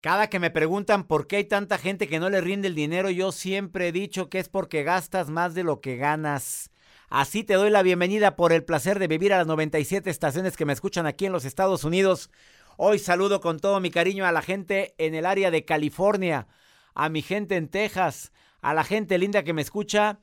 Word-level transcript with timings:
Cada 0.00 0.30
que 0.30 0.38
me 0.38 0.52
preguntan 0.52 1.02
por 1.02 1.26
qué 1.26 1.36
hay 1.36 1.44
tanta 1.44 1.76
gente 1.76 2.06
que 2.06 2.20
no 2.20 2.30
le 2.30 2.40
rinde 2.40 2.68
el 2.68 2.76
dinero, 2.76 3.10
yo 3.10 3.32
siempre 3.32 3.88
he 3.88 3.92
dicho 3.92 4.28
que 4.28 4.38
es 4.38 4.48
porque 4.48 4.84
gastas 4.84 5.28
más 5.28 5.54
de 5.54 5.64
lo 5.64 5.80
que 5.80 5.96
ganas. 5.96 6.70
Así 7.08 7.42
te 7.42 7.54
doy 7.54 7.68
la 7.70 7.82
bienvenida 7.82 8.36
por 8.36 8.52
el 8.52 8.62
placer 8.62 9.00
de 9.00 9.08
vivir 9.08 9.32
a 9.32 9.38
las 9.38 9.48
97 9.48 10.08
estaciones 10.08 10.56
que 10.56 10.64
me 10.64 10.72
escuchan 10.72 11.06
aquí 11.06 11.26
en 11.26 11.32
los 11.32 11.44
Estados 11.44 11.82
Unidos. 11.82 12.30
Hoy 12.76 13.00
saludo 13.00 13.40
con 13.40 13.58
todo 13.58 13.80
mi 13.80 13.90
cariño 13.90 14.24
a 14.24 14.30
la 14.30 14.40
gente 14.40 14.94
en 14.98 15.16
el 15.16 15.26
área 15.26 15.50
de 15.50 15.64
California, 15.64 16.46
a 16.94 17.08
mi 17.08 17.20
gente 17.20 17.56
en 17.56 17.66
Texas, 17.66 18.30
a 18.60 18.74
la 18.74 18.84
gente 18.84 19.18
linda 19.18 19.42
que 19.42 19.52
me 19.52 19.62
escucha 19.62 20.20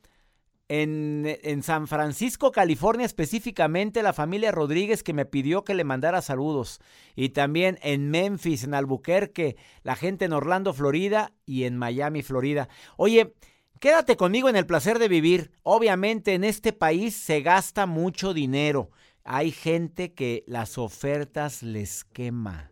en, 0.68 1.62
San 1.62 1.86
Francisco, 1.86 2.50
California, 2.50 3.06
específicamente 3.06 4.02
la 4.02 4.12
familia 4.12 4.50
Rodríguez 4.50 5.02
que 5.02 5.12
me 5.12 5.24
pidió 5.24 5.64
que 5.64 5.74
le 5.74 5.84
mandara 5.84 6.22
saludos. 6.22 6.80
Y 7.14 7.30
también 7.30 7.78
en 7.82 8.10
Memphis, 8.10 8.64
en 8.64 8.74
Albuquerque, 8.74 9.56
la 9.82 9.96
gente 9.96 10.24
en 10.24 10.32
Orlando, 10.32 10.72
Florida 10.72 11.32
y 11.44 11.64
en 11.64 11.76
Miami, 11.76 12.22
Florida. 12.22 12.68
Oye, 12.96 13.34
quédate 13.80 14.16
conmigo 14.16 14.48
en 14.48 14.56
el 14.56 14.66
placer 14.66 14.98
de 14.98 15.08
vivir. 15.08 15.52
Obviamente 15.62 16.34
en 16.34 16.44
este 16.44 16.72
país 16.72 17.14
se 17.14 17.42
gasta 17.42 17.86
mucho 17.86 18.34
dinero. 18.34 18.90
Hay 19.24 19.50
gente 19.50 20.14
que 20.14 20.44
las 20.46 20.78
ofertas 20.78 21.62
les 21.62 22.04
quema. 22.04 22.70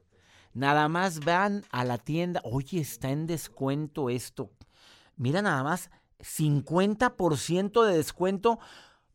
Nada 0.52 0.88
más 0.88 1.20
van 1.20 1.64
a 1.70 1.84
la 1.84 1.98
tienda. 1.98 2.40
Oye, 2.44 2.80
está 2.80 3.10
en 3.10 3.26
descuento 3.26 4.08
esto. 4.08 4.50
Mira 5.16 5.42
nada 5.42 5.62
más 5.62 5.90
50% 6.24 7.84
de 7.84 7.96
descuento, 7.96 8.58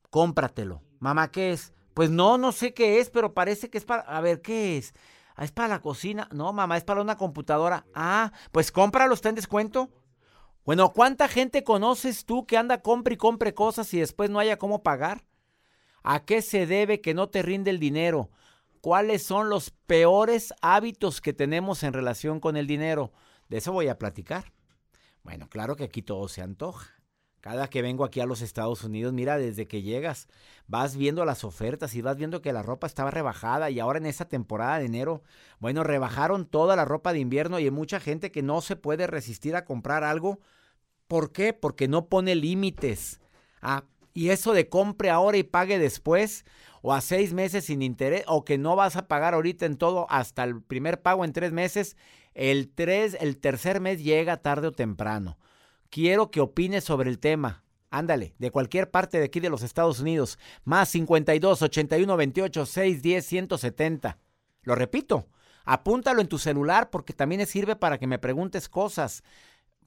cómpratelo. 0.09 0.81
Mamá, 0.99 1.31
¿qué 1.31 1.51
es? 1.51 1.73
Pues 1.93 2.09
no, 2.09 2.37
no 2.37 2.51
sé 2.51 2.73
qué 2.73 2.99
es, 2.99 3.09
pero 3.09 3.33
parece 3.33 3.69
que 3.69 3.77
es 3.77 3.85
para... 3.85 4.03
A 4.03 4.21
ver, 4.21 4.41
¿qué 4.41 4.77
es? 4.77 4.93
Ah, 5.35 5.43
¿Es 5.43 5.51
para 5.51 5.69
la 5.69 5.81
cocina? 5.81 6.27
No, 6.31 6.51
mamá, 6.53 6.77
es 6.77 6.83
para 6.83 7.01
una 7.01 7.17
computadora. 7.17 7.85
Ah, 7.93 8.31
pues 8.51 8.71
cómpralo, 8.71 9.13
está 9.13 9.29
en 9.29 9.35
descuento. 9.35 9.89
Bueno, 10.65 10.91
¿cuánta 10.93 11.27
gente 11.27 11.63
conoces 11.63 12.25
tú 12.25 12.45
que 12.45 12.57
anda 12.57 12.81
compre 12.81 13.15
y 13.15 13.17
compre 13.17 13.53
cosas 13.53 13.93
y 13.93 13.99
después 13.99 14.29
no 14.29 14.39
haya 14.39 14.57
cómo 14.57 14.83
pagar? 14.83 15.25
¿A 16.03 16.25
qué 16.25 16.41
se 16.41 16.65
debe 16.65 17.01
que 17.01 17.13
no 17.13 17.29
te 17.29 17.41
rinde 17.41 17.71
el 17.71 17.79
dinero? 17.79 18.29
¿Cuáles 18.81 19.23
son 19.23 19.49
los 19.49 19.71
peores 19.71 20.53
hábitos 20.61 21.21
que 21.21 21.33
tenemos 21.33 21.83
en 21.83 21.93
relación 21.93 22.39
con 22.39 22.55
el 22.55 22.67
dinero? 22.67 23.11
De 23.47 23.57
eso 23.57 23.73
voy 23.73 23.87
a 23.87 23.97
platicar. 23.97 24.53
Bueno, 25.23 25.49
claro 25.49 25.75
que 25.75 25.85
aquí 25.85 26.01
todo 26.01 26.27
se 26.27 26.41
antoja. 26.41 26.98
Cada 27.41 27.69
que 27.69 27.81
vengo 27.81 28.03
aquí 28.03 28.19
a 28.19 28.25
los 28.25 28.41
Estados 28.41 28.83
Unidos, 28.83 29.13
mira, 29.13 29.37
desde 29.37 29.65
que 29.65 29.81
llegas, 29.81 30.27
vas 30.67 30.97
viendo 30.97 31.23
las 31.23 31.45
ofertas 31.45 31.95
y 31.95 32.01
vas 32.01 32.17
viendo 32.17 32.41
que 32.41 32.51
la 32.51 32.63
ropa 32.63 32.85
estaba 32.85 33.11
rebajada 33.11 33.69
y 33.69 33.79
ahora 33.79 33.99
en 33.99 34.05
esta 34.05 34.25
temporada 34.25 34.79
de 34.79 34.85
enero, 34.85 35.23
bueno, 35.59 35.83
rebajaron 35.83 36.45
toda 36.45 36.75
la 36.75 36.83
ropa 36.83 37.13
de 37.13 37.19
invierno 37.19 37.57
y 37.57 37.63
hay 37.63 37.71
mucha 37.71 38.01
gente 38.01 38.31
que 38.31 38.41
no 38.41 38.61
se 38.61 38.75
puede 38.75 39.07
resistir 39.07 39.55
a 39.55 39.63
comprar 39.63 40.03
algo. 40.03 40.39
¿Por 41.07 41.31
qué? 41.31 41.53
Porque 41.53 41.87
no 41.87 42.07
pone 42.07 42.35
límites. 42.35 43.21
Ah, 43.61 43.85
y 44.13 44.31
eso 44.31 44.53
de 44.53 44.67
compre 44.67 45.09
ahora 45.09 45.37
y 45.37 45.43
pague 45.43 45.79
después, 45.79 46.43
o 46.81 46.93
a 46.93 46.99
seis 46.99 47.33
meses 47.33 47.65
sin 47.65 47.81
interés, 47.81 48.23
o 48.27 48.43
que 48.43 48.57
no 48.57 48.75
vas 48.75 48.97
a 48.97 49.07
pagar 49.07 49.33
ahorita 49.33 49.65
en 49.65 49.77
todo 49.77 50.07
hasta 50.09 50.43
el 50.43 50.61
primer 50.61 51.01
pago 51.01 51.23
en 51.23 51.31
tres 51.31 51.53
meses, 51.53 51.95
el, 52.33 52.69
tres, 52.69 53.15
el 53.21 53.37
tercer 53.37 53.79
mes 53.79 54.03
llega 54.03 54.41
tarde 54.41 54.67
o 54.67 54.71
temprano. 54.73 55.37
Quiero 55.89 56.29
que 56.29 56.41
opines 56.41 56.83
sobre 56.83 57.09
el 57.09 57.19
tema. 57.19 57.63
Ándale, 57.89 58.35
de 58.37 58.51
cualquier 58.51 58.91
parte 58.91 59.17
de 59.17 59.25
aquí 59.25 59.39
de 59.39 59.49
los 59.49 59.63
Estados 59.63 59.99
Unidos. 59.99 60.37
Más 60.63 60.89
52 60.89 61.61
81 61.63 62.17
28 62.17 62.65
610 62.65 63.25
170. 63.25 64.17
Lo 64.61 64.75
repito, 64.75 65.27
apúntalo 65.65 66.21
en 66.21 66.27
tu 66.27 66.37
celular 66.37 66.91
porque 66.91 67.13
también 67.13 67.45
sirve 67.47 67.75
para 67.75 67.97
que 67.97 68.05
me 68.05 68.19
preguntes 68.19 68.69
cosas 68.69 69.23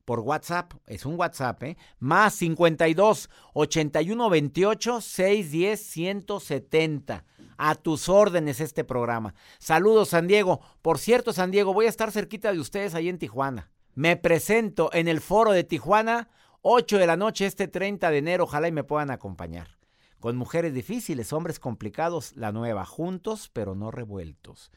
por 0.04 0.20
WhatsApp. 0.20 0.72
Es 0.86 1.06
un 1.06 1.14
WhatsApp, 1.14 1.62
¿eh? 1.62 1.76
Más 2.00 2.34
52 2.34 3.30
81 3.54 4.30
28 4.30 5.00
610 5.00 5.80
170. 5.80 7.24
A 7.58 7.74
tus 7.76 8.08
órdenes 8.08 8.60
este 8.60 8.82
programa. 8.82 9.34
Saludos, 9.60 10.08
San 10.08 10.26
Diego. 10.26 10.60
Por 10.80 10.98
cierto, 10.98 11.32
San 11.32 11.52
Diego, 11.52 11.72
voy 11.72 11.86
a 11.86 11.90
estar 11.90 12.10
cerquita 12.10 12.52
de 12.52 12.58
ustedes 12.58 12.96
ahí 12.96 13.08
en 13.08 13.18
Tijuana. 13.18 13.70
Me 13.94 14.16
presento 14.16 14.88
en 14.94 15.06
el 15.06 15.20
foro 15.20 15.52
de 15.52 15.64
Tijuana, 15.64 16.30
8 16.62 16.96
de 16.96 17.06
la 17.06 17.18
noche 17.18 17.44
este 17.44 17.68
30 17.68 18.10
de 18.10 18.18
enero. 18.18 18.44
Ojalá 18.44 18.68
y 18.68 18.72
me 18.72 18.84
puedan 18.84 19.10
acompañar. 19.10 19.76
Con 20.18 20.36
mujeres 20.36 20.72
difíciles, 20.72 21.34
hombres 21.34 21.58
complicados, 21.58 22.34
la 22.34 22.52
nueva, 22.52 22.86
juntos 22.86 23.50
pero 23.52 23.74
no 23.74 23.90
revueltos. 23.90 24.70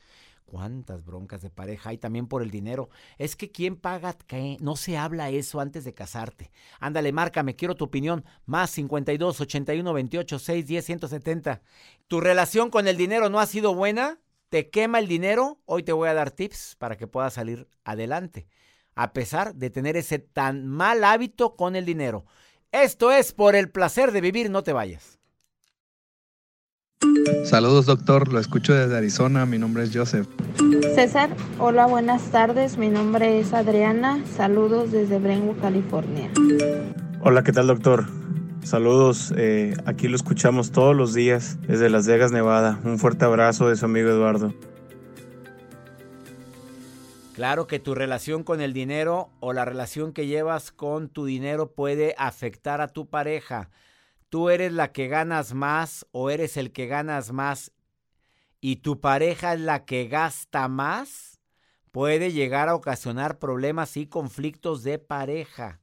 ¿Cuántas 0.46 1.06
broncas 1.06 1.42
de 1.42 1.50
pareja 1.50 1.92
hay 1.92 1.98
también 1.98 2.28
por 2.28 2.44
el 2.44 2.52
dinero? 2.52 2.90
Es 3.18 3.38
que 3.38 3.52
¿quién 3.52 3.78
paga 3.78 4.18
qué? 4.28 4.58
No 4.60 4.76
se 4.76 4.98
habla 4.98 5.30
eso 5.30 5.62
antes 5.62 5.86
de 5.86 5.94
casarte. 5.94 6.52
Ándale, 6.82 7.14
márcame, 7.14 7.56
quiero 7.56 7.76
tu 7.76 7.86
opinión. 7.86 8.26
Más 8.46 8.70
52 8.72 9.40
81 9.40 9.94
28 9.94 10.40
6 10.40 10.68
10 10.68 10.86
170. 10.86 11.62
¿Tu 12.10 12.20
relación 12.20 12.70
con 12.70 12.86
el 12.86 12.98
dinero 12.98 13.30
no 13.30 13.40
ha 13.40 13.46
sido 13.46 13.74
buena? 13.74 14.20
¿Te 14.50 14.70
quema 14.70 15.00
el 15.00 15.08
dinero? 15.08 15.62
Hoy 15.64 15.84
te 15.84 15.94
voy 15.94 16.10
a 16.10 16.14
dar 16.14 16.32
tips 16.32 16.76
para 16.78 16.98
que 16.98 17.08
puedas 17.08 17.34
salir 17.34 17.68
adelante, 17.84 18.48
a 18.96 19.14
pesar 19.14 19.56
de 19.56 19.70
tener 19.70 19.98
ese 19.98 20.20
tan 20.20 20.68
mal 20.68 21.04
hábito 21.04 21.56
con 21.56 21.76
el 21.76 21.86
dinero. 21.86 22.26
Esto 22.72 23.12
es 23.12 23.32
por 23.32 23.56
el 23.56 23.70
placer 23.70 24.12
de 24.12 24.22
vivir, 24.22 24.50
no 24.50 24.64
te 24.64 24.74
vayas. 24.74 25.20
Saludos 27.44 27.86
doctor, 27.86 28.32
lo 28.32 28.40
escucho 28.40 28.74
desde 28.74 28.98
Arizona, 28.98 29.46
mi 29.46 29.58
nombre 29.58 29.84
es 29.84 29.92
Joseph. 29.94 30.28
César, 30.96 31.30
hola, 31.60 31.86
buenas 31.86 32.24
tardes, 32.32 32.78
mi 32.78 32.90
nombre 32.90 33.40
es 33.40 33.54
Adriana, 33.54 34.24
saludos 34.36 34.92
desde 34.92 35.20
Brentwood, 35.20 35.60
California. 35.62 36.32
Hola, 37.22 37.44
¿qué 37.44 37.52
tal 37.52 37.68
doctor? 37.68 38.06
Saludos, 38.64 39.32
eh, 39.38 39.76
aquí 39.86 40.08
lo 40.08 40.16
escuchamos 40.16 40.72
todos 40.72 40.96
los 40.96 41.14
días 41.14 41.60
desde 41.68 41.90
Las 41.90 42.08
Vegas, 42.08 42.32
Nevada. 42.32 42.80
Un 42.84 42.98
fuerte 42.98 43.26
abrazo 43.26 43.70
de 43.70 43.76
su 43.76 43.86
amigo 43.86 44.10
Eduardo. 44.10 44.54
Claro 47.36 47.68
que 47.68 47.80
tu 47.80 47.94
relación 47.94 48.44
con 48.44 48.62
el 48.62 48.74
dinero 48.74 49.30
o 49.40 49.54
la 49.54 49.66
relación 49.66 50.14
que 50.14 50.26
llevas 50.26 50.72
con 50.72 51.10
tu 51.10 51.26
dinero 51.26 51.74
puede 51.74 52.16
afectar 52.18 52.82
a 52.82 52.88
tu 52.88 53.10
pareja 53.10 53.70
tú 54.36 54.50
eres 54.50 54.74
la 54.74 54.92
que 54.92 55.08
ganas 55.08 55.54
más 55.54 56.06
o 56.12 56.30
eres 56.30 56.58
el 56.58 56.74
que 56.74 56.88
ganas 56.88 57.32
más 57.32 57.72
y 58.60 58.78
tu 58.78 59.00
pareja 59.00 59.54
es 59.54 59.62
la 59.62 59.86
que 59.86 60.10
gasta 60.10 60.68
más, 60.68 61.40
puede 61.94 62.34
llegar 62.34 62.68
a 62.68 62.76
ocasionar 62.76 63.40
problemas 63.40 63.96
y 63.96 64.08
conflictos 64.08 64.84
de 64.84 65.00
pareja. 65.00 65.80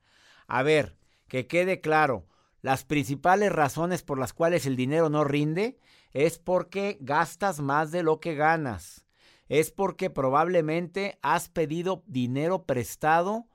A 0.48 0.62
ver, 0.62 0.98
que 1.28 1.46
quede 1.46 1.80
claro, 1.80 2.26
las 2.60 2.84
principales 2.84 3.52
razones 3.52 4.02
por 4.02 4.18
las 4.18 4.34
cuales 4.34 4.66
el 4.66 4.76
dinero 4.76 5.08
no 5.08 5.24
rinde 5.24 5.78
es 6.12 6.38
porque 6.38 6.98
gastas 7.00 7.60
más 7.60 7.90
de 7.90 8.02
lo 8.02 8.20
que 8.20 8.34
ganas. 8.34 9.06
Es 9.52 9.70
porque 9.70 10.08
probablemente 10.08 11.18
has 11.20 11.50
pedido 11.50 12.04
dinero 12.06 12.64
prestado 12.64 13.46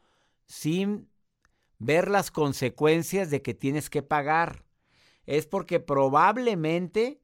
sin 0.45 1.09
ver 1.79 2.07
las 2.07 2.29
consecuencias 2.29 3.31
de 3.31 3.41
que 3.41 3.55
tienes 3.55 3.89
que 3.89 4.03
pagar 4.03 4.63
es 5.25 5.47
porque 5.47 5.79
probablemente 5.79 7.19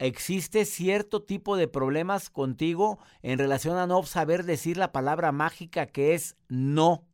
existe 0.00 0.64
cierto 0.64 1.22
tipo 1.22 1.56
de 1.56 1.68
problemas 1.68 2.30
contigo 2.30 2.98
en 3.22 3.38
relación 3.38 3.76
a 3.76 3.86
no 3.86 4.02
saber 4.02 4.42
decir 4.42 4.76
la 4.76 4.90
palabra 4.90 5.30
mágica 5.30 5.86
que 5.86 6.14
es 6.14 6.36
no. 6.48 7.06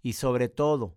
Y 0.00 0.14
sobre 0.14 0.48
todo, 0.48 0.96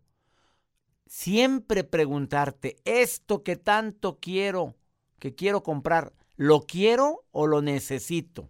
siempre 1.05 1.83
preguntarte, 1.83 2.77
esto 2.85 3.43
que 3.43 3.57
tanto 3.57 4.19
quiero, 4.21 4.77
que 5.19 5.35
quiero 5.35 5.63
comprar, 5.63 6.13
¿lo 6.37 6.61
quiero 6.61 7.25
o 7.31 7.45
lo 7.45 7.61
necesito? 7.61 8.49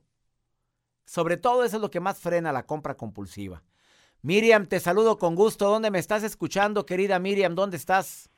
Sobre 1.08 1.38
todo 1.38 1.64
eso 1.64 1.78
es 1.78 1.82
lo 1.82 1.90
que 1.90 2.02
más 2.02 2.20
frena 2.20 2.52
la 2.52 2.66
compra 2.66 2.98
compulsiva. 2.98 3.64
Miriam, 4.22 4.66
te 4.66 4.82
saludo 4.82 5.18
con 5.18 5.36
gusto. 5.36 5.70
¿Dónde 5.70 5.90
me 5.90 6.00
estás 6.00 6.22
escuchando, 6.24 6.86
querida 6.86 7.18
Miriam? 7.18 7.56
¿Dónde 7.56 7.78
estás? 7.78 8.30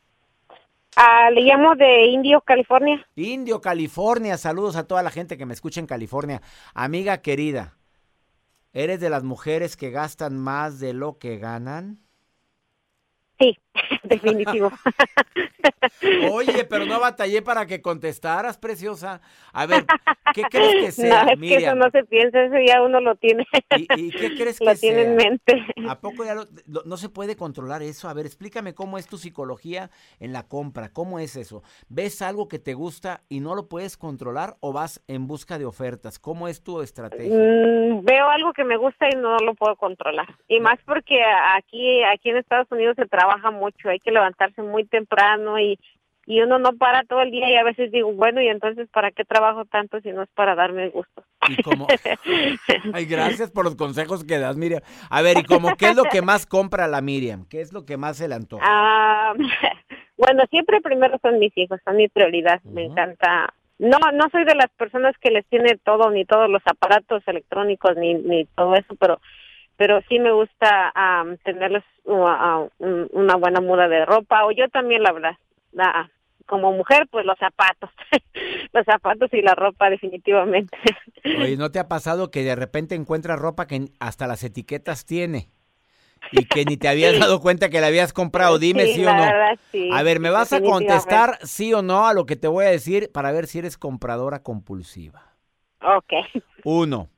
Ah, 0.96 1.32
le 1.32 1.42
llamo 1.42 1.76
de 1.76 2.06
Indio, 2.06 2.42
California. 2.42 3.04
Indio, 3.16 3.60
California. 3.60 4.38
Saludos 4.38 4.76
a 4.76 4.86
toda 4.86 5.02
la 5.02 5.10
gente 5.10 5.36
que 5.36 5.48
me 5.48 5.54
escucha 5.56 5.80
en 5.80 5.88
California. 5.88 6.44
Amiga 6.76 7.24
querida, 7.24 7.76
¿eres 8.72 9.00
de 9.00 9.10
las 9.10 9.24
mujeres 9.24 9.76
que 9.76 9.90
gastan 9.90 10.38
más 10.38 10.80
de 10.80 10.94
lo 10.94 11.18
que 11.18 11.40
ganan? 11.40 11.98
Sí. 13.40 13.58
Definitivo. 14.04 14.72
Oye, 16.32 16.64
pero 16.66 16.86
no 16.86 17.00
batallé 17.00 17.42
para 17.42 17.66
que 17.66 17.82
contestaras, 17.82 18.58
preciosa. 18.58 19.22
A 19.54 19.66
ver, 19.66 19.86
¿qué 20.34 20.44
crees 20.44 20.76
que 20.76 20.92
sea, 20.92 21.24
no, 21.26 21.32
es 21.32 21.40
que 21.40 21.56
eso 21.58 21.76
no 21.76 21.90
se 21.92 22.04
piensa, 22.06 22.42
eso 22.44 22.56
ya 22.66 22.82
uno 22.82 23.00
lo 23.00 23.16
tiene. 23.16 23.46
¿Y, 23.76 23.88
y 23.96 24.12
qué 24.12 24.34
crees 24.36 24.60
que 24.60 24.66
lo 24.66 24.76
tiene 24.76 25.02
en 25.04 25.16
mente. 25.16 25.66
¿A 25.88 26.00
poco 26.00 26.24
ya 26.26 26.36
lo- 26.36 26.46
lo- 26.68 26.84
no 26.86 26.98
se 26.98 27.10
puede 27.10 27.36
controlar 27.36 27.82
eso? 27.82 28.10
A 28.10 28.14
ver, 28.14 28.26
explícame 28.26 28.74
cómo 28.74 28.98
es 28.98 29.08
tu 29.08 29.18
psicología 29.18 29.90
en 30.20 30.34
la 30.34 30.48
compra. 30.48 30.90
¿Cómo 30.92 31.20
es 31.20 31.36
eso? 31.36 31.64
¿Ves 31.90 32.22
algo 32.22 32.48
que 32.48 32.60
te 32.60 32.74
gusta 32.74 33.22
y 33.30 33.40
no 33.40 33.56
lo 33.56 33.68
puedes 33.68 33.98
controlar 33.98 34.58
o 34.60 34.74
vas 34.74 35.04
en 35.08 35.28
busca 35.28 35.58
de 35.58 35.66
ofertas? 35.66 36.20
¿Cómo 36.20 36.48
es 36.48 36.64
tu 36.64 36.82
estrategia? 36.82 37.36
Mm, 37.36 38.04
veo 38.04 38.30
algo 38.30 38.54
que 38.54 38.64
me 38.64 38.78
gusta 38.78 39.08
y 39.12 39.16
no 39.16 39.38
lo 39.38 39.54
puedo 39.56 39.76
controlar. 39.76 40.28
Y 40.48 40.60
más 40.60 40.80
porque 40.86 41.20
aquí 41.56 42.04
aquí 42.04 42.30
en 42.30 42.38
Estados 42.38 42.68
Unidos 42.72 42.96
se 42.98 43.06
trabaja 43.08 43.52
mucho, 43.52 43.59
hay 43.86 44.00
que 44.00 44.12
levantarse 44.12 44.62
muy 44.62 44.86
temprano 44.86 45.60
y 45.60 45.80
y 46.30 46.42
uno 46.42 46.60
no 46.60 46.74
para 46.74 47.04
todo 47.06 47.24
el 47.24 47.32
día 47.32 47.50
y 47.50 47.56
a 47.56 47.64
veces 47.64 47.92
digo, 47.92 48.14
bueno, 48.14 48.40
y 48.40 48.48
entonces 48.50 48.88
¿para 48.90 49.10
qué 49.10 49.26
trabajo 49.26 49.66
tanto 49.66 50.00
si 50.02 50.12
no 50.12 50.22
es 50.22 50.30
para 50.36 50.54
darme 50.54 50.90
gusto? 50.90 51.24
Y 51.50 51.60
como... 51.64 51.88
Ay, 52.94 53.06
gracias 53.06 53.50
por 53.50 53.66
los 53.66 53.76
consejos 53.76 54.24
que 54.24 54.38
das, 54.38 54.56
Miriam. 54.56 54.84
A 55.10 55.24
ver, 55.24 55.40
¿y 55.40 55.44
como 55.44 55.76
qué 55.76 55.88
es 55.88 55.96
lo 55.96 56.04
que 56.04 56.22
más 56.22 56.46
compra 56.46 56.88
la 56.88 57.02
Miriam? 57.02 57.48
¿Qué 57.50 57.62
es 57.62 57.74
lo 57.74 57.84
que 57.84 57.98
más 57.98 58.18
se 58.18 58.28
le 58.28 58.36
antoja? 58.36 58.64
Ah, 58.64 59.34
bueno, 60.18 60.44
siempre 60.52 60.82
primero 60.82 61.18
son 61.20 61.40
mis 61.40 61.58
hijos, 61.58 61.80
son 61.84 61.98
mi 61.98 62.08
prioridad. 62.10 62.62
Me 62.64 62.86
encanta. 62.86 63.52
No, 63.80 63.98
no 64.14 64.30
soy 64.32 64.46
de 64.46 64.54
las 64.54 64.70
personas 64.78 65.16
que 65.20 65.32
les 65.32 65.48
tiene 65.48 65.80
todo, 65.84 66.12
ni 66.12 66.26
todos 66.26 66.48
los 66.48 66.62
aparatos 66.66 67.24
electrónicos, 67.26 67.98
ni, 67.98 68.14
ni 68.14 68.46
todo 68.46 68.76
eso, 68.76 68.94
pero 69.00 69.20
pero 69.80 70.02
sí 70.10 70.20
me 70.20 70.32
gusta 70.34 70.92
am, 70.96 71.38
tenerles 71.40 71.86
uh, 72.06 72.70
un- 72.80 73.10
una 73.14 73.38
buena 73.38 73.62
muda 73.62 73.90
de 73.90 74.06
ropa, 74.06 74.46
o 74.46 74.52
yo 74.52 74.70
también, 74.70 75.04
la 75.04 75.14
verdad. 75.14 75.38
la- 75.74 76.12
como 76.48 76.74
mujer, 76.74 77.08
pues 77.12 77.26
los 77.26 77.40
zapatos, 77.40 77.92
los 78.74 78.86
zapatos 78.86 79.34
y 79.34 79.42
la 79.44 79.56
ropa 79.56 79.90
definitivamente. 79.90 80.78
Oye, 81.32 81.58
¿no 81.58 81.72
te 81.72 81.80
ha 81.80 81.88
pasado 81.88 82.32
que 82.32 82.44
de 82.44 82.56
repente 82.56 82.96
encuentras 82.96 83.40
ropa 83.40 83.68
que 83.68 83.92
hasta 84.00 84.28
las 84.28 84.44
etiquetas 84.44 85.06
tiene? 85.06 85.52
Y 86.32 86.48
que 86.48 86.66
ni 86.66 86.78
te 86.78 86.88
habías 86.90 87.20
dado 87.20 87.42
cuenta 87.42 87.70
que 87.70 87.82
la 87.82 87.88
habías 87.88 88.14
comprado. 88.14 88.60
Dime 88.60 88.88
sí, 88.88 89.06
o 89.06 89.14
no. 89.14 89.24
verdad, 89.24 89.60
sí, 89.72 89.90
A 89.90 90.04
ver, 90.04 90.20
¿me 90.22 90.32
vas 90.32 90.54
a 90.54 90.62
contestar 90.64 91.40
sí 91.44 91.74
o 91.74 91.82
no 91.84 92.08
a 92.08 92.14
lo 92.16 92.26
que 92.28 92.38
te 92.38 92.48
voy 92.50 92.66
a 92.66 92.70
decir 92.70 93.12
para 93.14 93.32
ver 93.32 93.48
si 93.48 93.60
eres 93.60 93.78
compradora 93.78 94.44
compulsiva? 94.44 95.36
Ok. 95.82 96.14
Uno. 96.64 97.10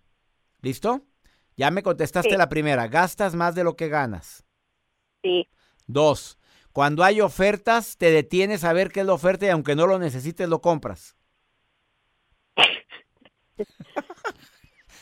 ¿Listo? 0.61 1.05
Ya 1.61 1.69
me 1.69 1.83
contestaste 1.83 2.31
Sí. 2.31 2.37
la 2.37 2.49
primera. 2.49 2.87
¿Gastas 2.87 3.35
más 3.35 3.53
de 3.53 3.63
lo 3.63 3.75
que 3.75 3.87
ganas? 3.87 4.43
Sí. 5.21 5.47
Dos. 5.85 6.39
Cuando 6.73 7.03
hay 7.03 7.21
ofertas, 7.21 7.97
te 7.97 8.09
detienes 8.09 8.63
a 8.63 8.73
ver 8.73 8.89
qué 8.91 9.01
es 9.01 9.05
la 9.05 9.13
oferta 9.13 9.45
y 9.45 9.49
aunque 9.49 9.75
no 9.75 9.85
lo 9.85 9.99
necesites, 9.99 10.49
lo 10.49 10.59
compras. 10.59 11.15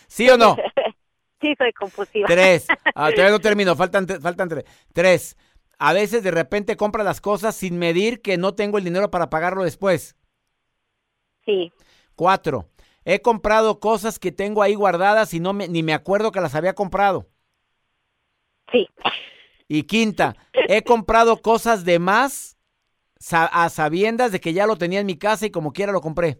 ¿Sí 0.07 0.29
o 0.29 0.37
no? 0.37 0.57
Sí, 1.41 1.55
soy 1.57 1.71
compulsiva. 1.71 2.27
Tres. 2.27 2.67
Ah, 2.93 3.11
todavía 3.15 3.29
no 3.29 3.39
termino, 3.39 3.73
faltan, 3.73 4.05
faltan 4.05 4.49
tres. 4.49 4.65
Tres. 4.91 5.37
A 5.77 5.93
veces 5.93 6.21
de 6.21 6.31
repente 6.31 6.75
compras 6.75 7.05
las 7.05 7.21
cosas 7.21 7.55
sin 7.55 7.79
medir 7.79 8.21
que 8.21 8.37
no 8.37 8.55
tengo 8.55 8.77
el 8.77 8.83
dinero 8.83 9.09
para 9.09 9.29
pagarlo 9.29 9.63
después. 9.63 10.17
Sí. 11.45 11.71
Cuatro. 12.17 12.67
He 13.11 13.23
comprado 13.23 13.79
cosas 13.79 14.19
que 14.19 14.31
tengo 14.31 14.61
ahí 14.61 14.75
guardadas 14.75 15.33
y 15.33 15.39
no 15.39 15.51
me- 15.51 15.67
ni 15.67 15.81
me 15.81 15.95
acuerdo 15.95 16.31
que 16.31 16.41
las 16.41 16.53
había 16.53 16.75
comprado. 16.75 17.27
Sí. 18.71 18.87
Y 19.67 19.83
quinta, 19.83 20.35
he 20.53 20.83
comprado 20.83 21.41
cosas 21.41 21.85
de 21.85 21.97
más 21.97 22.55
a 23.31 23.67
sabiendas 23.69 24.31
de 24.31 24.39
que 24.39 24.53
ya 24.53 24.67
lo 24.67 24.75
tenía 24.75 24.99
en 24.99 25.07
mi 25.07 25.17
casa 25.17 25.47
y 25.47 25.49
como 25.49 25.73
quiera 25.73 25.91
lo 25.91 26.01
compré. 26.01 26.39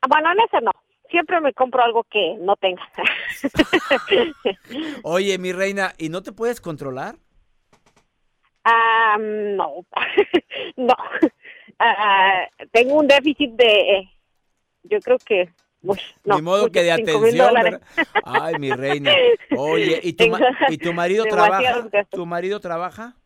Ah, 0.00 0.08
Bueno, 0.08 0.32
en 0.32 0.40
eso 0.40 0.60
no. 0.60 0.72
Siempre 1.08 1.40
me 1.40 1.52
compro 1.52 1.84
algo 1.84 2.02
que 2.10 2.36
no 2.40 2.56
tenga. 2.56 2.82
Oye, 5.04 5.38
mi 5.38 5.52
reina, 5.52 5.92
¿y 5.98 6.08
no 6.08 6.24
te 6.24 6.32
puedes 6.32 6.60
controlar? 6.60 7.14
Ah, 8.64 9.16
no. 9.20 9.86
no. 10.76 10.94
Ah, 11.78 12.48
tengo 12.72 12.94
un 12.94 13.06
déficit 13.06 13.52
de. 13.52 14.08
Yo 14.84 15.00
creo 15.00 15.18
que. 15.18 15.48
uy, 15.82 15.98
no, 16.24 16.36
Ni 16.36 16.42
modo 16.42 16.70
que 16.70 16.82
de 16.82 16.92
atención. 16.92 17.80
Ay, 18.24 18.56
mi 18.58 18.70
reina. 18.72 19.12
Oye, 19.56 20.00
¿y 20.02 20.12
tu, 20.12 20.28
ma- 20.28 20.40
¿y 20.68 20.78
tu 20.78 20.92
marido 20.92 21.24
trabaja? 21.26 21.88
¿Tu 22.10 22.26
marido 22.26 22.60
trabaja? 22.60 23.16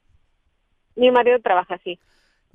Mi 0.94 1.11
marido 1.11 1.38
trabaja 1.41 1.75
así. 1.75 1.99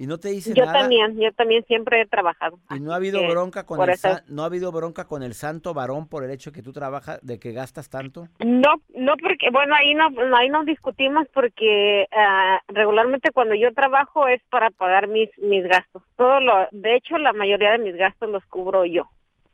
¿Y 0.02 0.08
no 0.08 0.18
te 0.18 0.30
dice 0.30 0.56
Yo 0.56 0.66
nada? 0.66 0.80
también, 0.80 1.16
yo 1.20 1.32
también 1.34 1.64
siempre 1.66 2.02
he 2.02 2.08
trabajado. 2.08 2.58
¿Y 2.72 2.80
no 2.80 2.92
ha 2.92 2.96
habido 2.96 3.22
bronca 3.28 3.68
con 3.68 3.80
el 3.84 3.92
eso- 3.92 4.16
san- 4.16 4.24
no 4.30 4.42
ha 4.42 4.46
habido 4.48 4.72
bronca 4.72 5.06
con 5.06 5.22
el 5.22 5.36
santo 5.36 5.76
varón 5.76 6.08
por 6.08 6.24
el 6.24 6.32
hecho 6.32 6.52
que 6.52 6.64
tú 6.64 6.74
trabajas, 6.74 7.20
de 7.22 7.38
que 7.38 7.52
gastas 7.52 7.88
tanto? 7.88 8.28
No, 8.40 8.82
no 8.96 9.16
porque, 9.18 9.52
bueno, 9.52 9.76
ahí 9.76 9.94
no, 9.94 10.10
ahí 10.36 10.50
no 10.50 10.64
discutimos 10.64 11.28
porque 11.32 12.08
ah, 12.18 12.60
regularmente 12.70 13.30
cuando 13.32 13.54
yo 13.54 13.72
trabajo 13.76 14.28
es 14.28 14.42
para 14.50 14.72
pagar 14.72 15.08
mis, 15.08 15.30
mis 15.38 15.64
gastos. 15.66 16.02
Todo 16.18 16.40
lo, 16.40 16.68
de 16.72 16.96
hecho, 16.96 17.20
la 17.20 17.34
mayoría 17.34 17.74
de 17.74 17.78
mis 17.78 17.96
gastos 17.96 18.28
los 18.32 18.44
cubro 18.48 18.86
yo. 18.86 19.08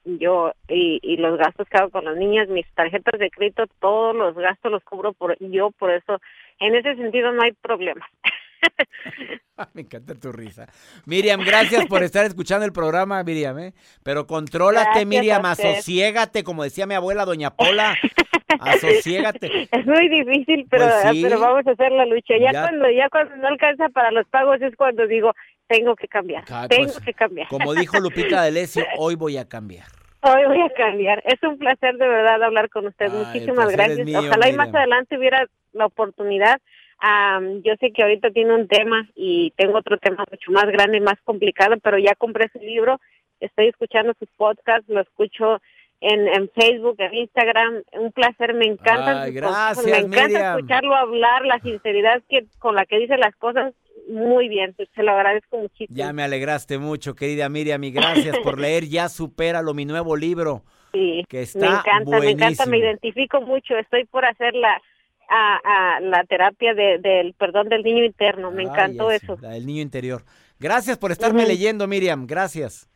Yo, 0.06 0.54
y, 0.70 1.00
y 1.04 1.18
los 1.18 1.38
gastos 1.38 1.68
que 1.68 1.76
hago 1.76 1.90
con 1.90 2.06
las 2.06 2.16
niñas, 2.16 2.48
mis 2.48 2.66
tarjetas 2.74 3.20
de 3.20 3.30
crédito, 3.32 3.66
todos 3.82 4.16
los 4.16 4.34
gastos 4.36 4.72
los 4.72 4.84
cubro 4.86 5.12
por 5.12 5.36
yo, 5.40 5.72
por 5.72 5.92
eso, 5.92 6.22
en 6.62 6.74
ese 6.74 6.96
sentido 6.96 7.34
no 7.34 7.42
hay 7.42 7.52
problema. 7.52 8.08
Me 9.74 9.82
encanta 9.82 10.14
tu 10.16 10.32
risa. 10.32 10.68
Miriam, 11.06 11.42
gracias 11.44 11.86
por 11.88 12.04
estar 12.04 12.26
escuchando 12.26 12.66
el 12.66 12.72
programa, 12.74 13.24
Miriam, 13.24 13.58
¿eh? 13.60 13.74
Pero 14.04 14.28
contrólate, 14.28 14.86
Gracias 14.86 15.06
Miriam, 15.08 15.46
a 15.46 15.52
usted. 15.54 15.70
asosiégate, 15.72 16.44
como 16.44 16.64
decía 16.64 16.86
mi 16.86 16.94
abuela, 16.94 17.26
doña 17.26 17.56
Pola, 17.56 17.98
asosiégate. 18.60 19.68
Es 19.72 19.86
muy 19.86 20.10
difícil, 20.10 20.68
pero, 20.70 20.86
Pues 20.86 21.12
sí. 21.16 21.22
pero 21.24 21.40
vamos 21.40 21.66
a 21.66 21.72
hacer 21.72 21.92
la 21.92 22.06
lucha. 22.06 22.36
Ya, 22.40 22.52
Ya. 22.52 22.62
cuando 22.64 22.90
ya 22.92 23.10
cuando 23.10 23.36
no 23.38 23.48
alcanza 23.48 23.90
para 23.90 24.12
los 24.12 24.28
pagos 24.28 24.62
es 24.62 24.76
cuando 24.76 25.08
digo, 25.08 25.34
tengo 25.68 25.96
que 25.96 26.08
cambiar, 26.08 26.44
Ah, 26.50 26.68
tengo 26.70 26.86
pues, 26.94 27.00
que 27.00 27.14
cambiar. 27.14 27.48
Como 27.48 27.74
dijo 27.74 28.00
Lupita 28.00 28.42
D'Alessio, 28.42 28.86
hoy 28.98 29.16
voy 29.16 29.38
a 29.38 29.48
cambiar. 29.48 29.88
Hoy 30.22 30.46
voy 30.48 30.62
a 30.62 30.70
cambiar. 30.74 31.22
Es 31.26 31.42
un 31.44 31.58
placer 31.58 31.96
de 31.98 32.08
verdad 32.08 32.42
hablar 32.44 32.70
con 32.70 32.88
usted. 32.88 33.06
El 33.06 33.12
Muchísimas 33.26 33.70
gracias. 33.72 34.06
mío, 34.06 34.20
Ojalá 34.20 34.50
y 34.50 34.54
más 34.54 34.68
Miriam. 34.68 34.76
adelante 34.82 35.18
hubiera 35.18 35.46
la 35.74 35.86
oportunidad. 35.86 36.60
Am, 37.00 37.62
yo 37.62 37.74
sé 37.80 37.92
que 37.92 38.02
ahorita 38.02 38.32
tiene 38.32 38.56
un 38.56 38.68
tema 38.68 39.08
y 39.16 39.52
tengo 39.52 39.78
otro 39.78 39.98
tema 39.98 40.24
mucho 40.30 40.52
más 40.52 40.66
grande 40.66 40.98
y 40.98 41.02
más 41.02 41.20
complicado, 41.24 41.76
pero 41.82 41.98
ya 42.00 42.16
compré 42.16 42.50
su 42.52 42.60
libro, 42.60 43.00
estoy 43.40 43.68
escuchando 43.68 44.14
sus 44.18 44.30
podcasts, 44.36 44.90
lo 44.90 45.02
escucho 45.02 45.62
en, 46.02 46.28
en 46.28 46.50
Facebook, 46.50 46.96
en 47.00 47.14
Instagram. 47.14 47.84
Un 47.94 48.12
placer, 48.12 48.54
me 48.54 48.66
Ay, 48.66 48.78
consejos, 48.78 49.34
gracias, 49.34 49.86
me 49.86 49.98
encanta 49.98 50.28
Miriam. 50.28 50.58
escucharlo 50.58 50.96
hablar, 50.96 51.46
la 51.46 51.60
sinceridad 51.60 52.22
que 52.30 52.46
con 52.60 52.76
la 52.76 52.86
que 52.86 53.00
dice 53.00 53.18
las 53.18 53.36
cosas. 53.36 53.74
Muy 54.10 54.48
bien, 54.48 54.74
se 54.96 55.04
lo 55.04 55.12
agradezco 55.12 55.58
muchísimo. 55.58 55.98
Ya 55.98 56.14
me 56.14 56.24
alegraste 56.24 56.78
mucho, 56.78 57.14
querida 57.14 57.50
Miriam, 57.50 57.84
y 57.84 57.92
gracias 57.92 58.38
por 58.40 58.58
leer 58.60 58.86
Ya 58.86 59.10
Supéralo, 59.10 59.74
mi 59.74 59.86
nuevo 59.86 60.16
libro. 60.16 60.64
Sí, 60.94 61.26
que 61.28 61.46
me 61.56 61.68
encanta, 61.68 62.20
me 62.20 62.30
encanta, 62.32 62.66
me 62.66 62.78
identifico 62.78 63.42
mucho. 63.42 63.76
Estoy 63.78 64.06
por 64.06 64.24
hacer 64.24 64.54
la, 64.56 64.82
a, 65.30 65.98
a, 65.98 66.00
la 66.00 66.24
terapia 66.26 66.74
de, 66.74 67.00
del 67.00 67.34
perdón 67.34 67.70
del 67.70 67.84
niño 67.84 68.04
interno. 68.04 68.52
Me 68.52 68.64
encantó 68.64 69.12
eso. 69.12 69.38
la 69.42 69.50
del 69.50 69.66
niño 69.66 69.82
interior. 69.82 70.24
Gracias 70.60 70.98
por 70.98 71.12
estarme 71.12 71.46
leyendo, 71.46 71.88
Miriam. 71.88 72.26
Gracias. 72.26 72.90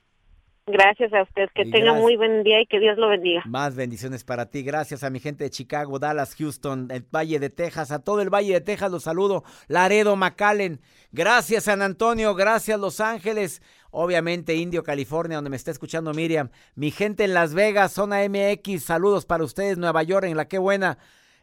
Gracias 0.68 1.12
a 1.14 1.24
usted. 1.24 1.50
Que 1.54 1.64
Y 1.64 1.72
tenga 1.72 1.86
gracias. 1.86 2.02
muy 2.02 2.16
buen 2.16 2.44
día 2.44 2.62
y 2.62 2.66
que 2.68 2.80
Dios 2.80 2.98
lo 2.98 3.10
bendiga. 3.10 3.42
Más 3.46 3.76
bendiciones 3.76 4.24
para 4.24 4.46
ti. 4.50 4.64
Gracias 4.64 5.04
a 5.04 5.10
mi 5.10 5.20
gente 5.20 5.44
de 5.44 5.50
Chicago, 5.50 6.00
Dallas, 6.00 6.36
Houston, 6.36 6.88
el 6.92 7.04
Valle 7.04 7.40
de 7.40 7.50
Texas, 7.50 7.92
a 7.92 8.00
todo 8.04 8.22
el 8.22 8.30
Valle 8.30 8.54
de 8.54 8.62
Texas 8.62 8.92
los 8.92 9.04
saludo. 9.04 9.44
Laredo, 9.68 10.16
McAllen. 10.16 10.80
Gracias 11.12 11.66
San 11.66 11.82
Antonio, 11.82 12.36
gracias 12.36 12.80
Los 12.80 13.02
Ángeles. 13.02 13.62
Obviamente 13.90 14.56
Indio, 14.56 14.84
California, 14.84 15.38
donde 15.38 15.50
me 15.50 15.58
está 15.58 15.72
escuchando 15.72 16.14
Miriam. 16.14 16.50
Mi 16.76 16.92
gente 16.92 17.26
en 17.26 17.34
Las 17.34 17.54
Vegas, 17.54 17.92
zona 17.92 18.20
MX. 18.30 18.84
Saludos 18.84 19.26
para 19.26 19.44
ustedes, 19.44 19.78
Nueva 19.78 20.04
York, 20.04 20.26
en 20.26 20.38
la 20.38 20.48
que 20.48 20.60
buena. 20.60 20.98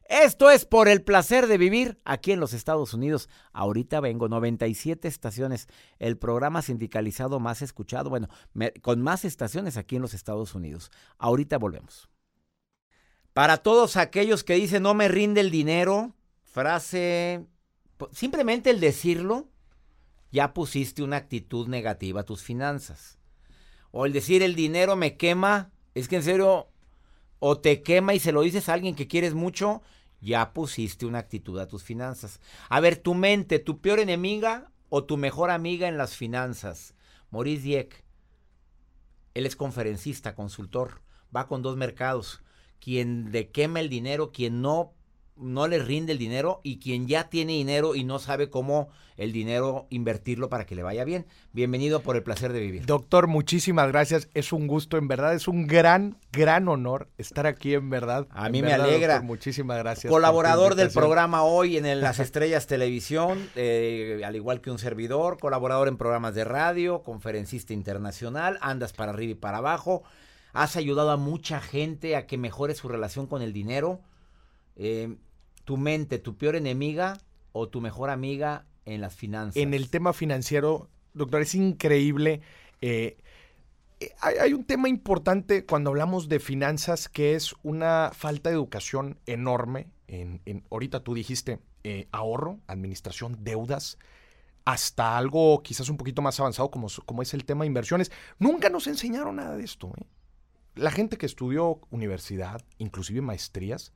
Esto 0.09 0.50
es 0.50 0.65
por 0.65 0.88
el 0.88 1.03
placer 1.03 1.47
de 1.49 1.59
vivir 1.59 1.99
aquí 2.07 2.33
en 2.33 2.41
los 2.41 2.55
Estados 2.55 2.95
Unidos. 2.95 3.29
Ahorita 3.53 4.00
vengo, 4.00 4.27
97 4.31 5.07
estaciones, 5.07 5.69
el 5.99 6.17
programa 6.17 6.62
sindicalizado 6.62 7.41
más 7.41 7.61
escuchado, 7.61 8.09
bueno, 8.09 8.29
con 8.81 9.03
más 9.03 9.27
estaciones 9.27 9.77
aquí 9.77 9.97
en 9.97 10.03
los 10.03 10.15
Estados 10.15 10.55
Unidos. 10.55 10.91
Ahorita 11.19 11.59
volvemos. 11.59 12.09
Para 13.35 13.59
todos 13.59 13.99
aquellos 13.99 14.45
que 14.45 14.55
dicen 14.55 14.83
no 14.83 14.95
me 14.95 15.09
rinde 15.09 15.43
el 15.43 15.50
dinero, 15.50 16.15
frase, 16.43 17.47
simplemente 18.11 18.71
el 18.71 18.81
decirlo, 18.81 19.50
ya 20.33 20.55
pusiste 20.55 21.03
una 21.03 21.19
actitud 21.19 21.69
negativa 21.69 22.23
a 22.23 22.25
tus 22.25 22.43
finanzas. 22.43 23.19
O 23.91 24.07
el 24.07 24.15
decir 24.15 24.43
el 24.43 24.55
dinero 24.55 24.97
me 24.97 25.19
quema, 25.19 25.71
es 25.95 26.09
que 26.09 26.17
en 26.17 26.23
serio, 26.23 26.69
o 27.41 27.59
te 27.59 27.83
quema 27.83 28.15
y 28.15 28.21
se 28.21 28.33
lo 28.33 28.41
dices 28.41 28.71
a 28.71 28.73
alguien 28.73 28.95
que 28.95 29.07
quieres 29.07 29.35
mucho, 29.35 29.83
ya 30.21 30.53
pusiste 30.53 31.07
una 31.07 31.19
actitud 31.19 31.59
a 31.59 31.69
tus 31.69 31.83
finanzas. 31.83 32.41
A 32.69 32.81
ver, 32.81 32.97
tu 32.97 33.15
mente, 33.15 33.59
tu 33.59 33.81
peor 33.81 34.01
enemiga 34.01 34.71
o 34.89 35.05
tu 35.05 35.17
mejor 35.17 35.51
amiga 35.51 35.89
en 35.89 35.99
las 35.99 36.17
finanzas. 36.17 36.95
Maurice 37.31 37.63
Dieck, 37.63 38.05
él 39.35 39.47
es 39.47 39.57
conferencista, 39.57 40.35
consultor, 40.35 41.03
va 41.35 41.47
con 41.47 41.63
dos 41.63 41.77
mercados. 41.77 42.43
Quien 42.81 43.31
le 43.33 43.51
quema 43.51 43.81
el 43.81 43.89
dinero, 43.89 44.33
quien 44.33 44.63
no 44.63 44.95
no 45.40 45.68
le 45.68 45.78
rinde 45.78 46.12
el 46.12 46.18
dinero 46.18 46.61
y 46.62 46.78
quien 46.78 47.07
ya 47.07 47.28
tiene 47.28 47.52
dinero 47.52 47.95
y 47.95 48.04
no 48.04 48.18
sabe 48.18 48.50
cómo 48.50 48.88
el 49.18 49.33
dinero 49.33 49.87
invertirlo 49.90 50.49
para 50.49 50.64
que 50.64 50.76
le 50.76 50.83
vaya 50.83 51.04
bien. 51.04 51.26
Bienvenido 51.52 52.00
por 52.00 52.16
el 52.16 52.23
placer 52.23 52.52
de 52.52 52.61
vivir. 52.61 52.87
Doctor, 52.87 53.26
muchísimas 53.26 53.88
gracias. 53.88 54.28
Es 54.33 54.52
un 54.52 54.68
gusto, 54.68 54.97
en 54.97 55.09
verdad, 55.09 55.35
es 55.35 55.49
un 55.49 55.66
gran, 55.66 56.16
gran 56.33 56.68
honor 56.68 57.09
estar 57.18 57.47
aquí, 57.47 57.75
en 57.75 57.90
verdad. 57.90 58.28
A 58.30 58.49
mí 58.49 58.62
me 58.62 58.73
alegra. 58.73 59.14
doctor, 59.14 59.26
muchísimas 59.26 59.78
gracias. 59.78 60.11
Colaborador 60.11 60.76
del 60.76 60.90
programa 60.90 61.42
hoy 61.42 61.76
en 61.76 61.87
el 61.87 62.00
Las 62.00 62.18
Estrellas 62.21 62.68
Televisión, 62.68 63.50
eh, 63.57 64.23
al 64.25 64.37
igual 64.37 64.61
que 64.61 64.71
un 64.71 64.78
servidor, 64.78 65.38
colaborador 65.38 65.88
en 65.88 65.97
programas 65.97 66.37
de 66.37 66.45
radio, 66.45 67.02
conferencista 67.02 67.73
internacional, 67.73 68.57
andas 68.61 68.92
para 68.92 69.12
arriba 69.12 69.33
y 69.33 69.35
para 69.35 69.59
abajo. 69.59 70.04
Has 70.52 70.76
ayudado 70.76 71.11
a 71.11 71.16
mucha 71.16 71.61
gente 71.61 72.14
a 72.14 72.26
que 72.26 72.38
mejore 72.38 72.75
su 72.75 72.88
relación 72.88 73.26
con 73.26 73.42
el 73.42 73.52
dinero. 73.52 74.00
Eh, 74.76 75.16
tu 75.69 75.77
mente, 75.77 76.19
tu 76.19 76.35
peor 76.39 76.57
enemiga 76.57 77.19
o 77.53 77.69
tu 77.69 77.83
mejor 77.83 78.09
amiga 78.09 78.65
en 78.87 79.03
las 79.03 79.15
finanzas. 79.15 79.57
En 79.63 79.75
el 79.75 79.91
tema 79.91 80.15
financiero, 80.15 80.89
doctor, 81.13 81.43
es 81.43 81.55
increíble. 81.55 82.41
eh, 82.81 83.19
eh, 84.01 84.11
hay, 84.23 84.37
hay 84.37 84.53
un 84.55 84.65
tema 84.65 84.89
importante 84.89 85.67
cuando 85.67 85.91
hablamos 85.91 86.31
de 86.31 86.41
finanzas 86.41 87.11
que 87.11 87.35
es 87.35 87.55
una 87.63 88.13
falta 88.15 88.49
de 88.49 88.55
educación 88.55 89.19
enorme. 89.27 89.89
En, 90.07 90.41
en- 90.47 90.65
ahorita 90.71 91.01
tú 91.01 91.13
dijiste 91.13 91.59
eh, 91.85 92.09
ahorro, 92.13 92.61
administración, 92.67 93.37
deudas, 93.43 93.99
hasta 94.65 95.19
algo 95.19 95.63
quizás 95.63 95.91
un 95.91 95.99
poquito 95.99 96.23
más 96.23 96.41
avanzado 96.41 96.71
como, 96.71 96.87
como 97.05 97.21
es 97.21 97.35
el 97.35 97.45
tema 97.45 97.65
de 97.65 97.67
inversiones. 97.67 98.11
Nunca 98.39 98.71
nos 98.71 98.87
enseñaron 98.87 99.37
nada 99.37 99.55
de 99.59 99.65
esto. 99.65 99.93
¿eh? 100.01 100.07
La 100.78 100.90
gente 100.90 101.16
que 101.18 101.26
estudió 101.26 101.80
universidad, 101.90 102.62
inclusive 102.78 103.20
maestrías, 103.20 103.92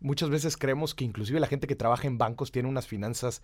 muchas 0.00 0.30
veces 0.30 0.56
creemos 0.56 0.94
que 0.94 1.04
inclusive 1.04 1.40
la 1.40 1.46
gente 1.46 1.66
que 1.66 1.76
trabaja 1.76 2.06
en 2.06 2.18
bancos 2.18 2.52
tiene 2.52 2.68
unas 2.68 2.86
finanzas 2.86 3.42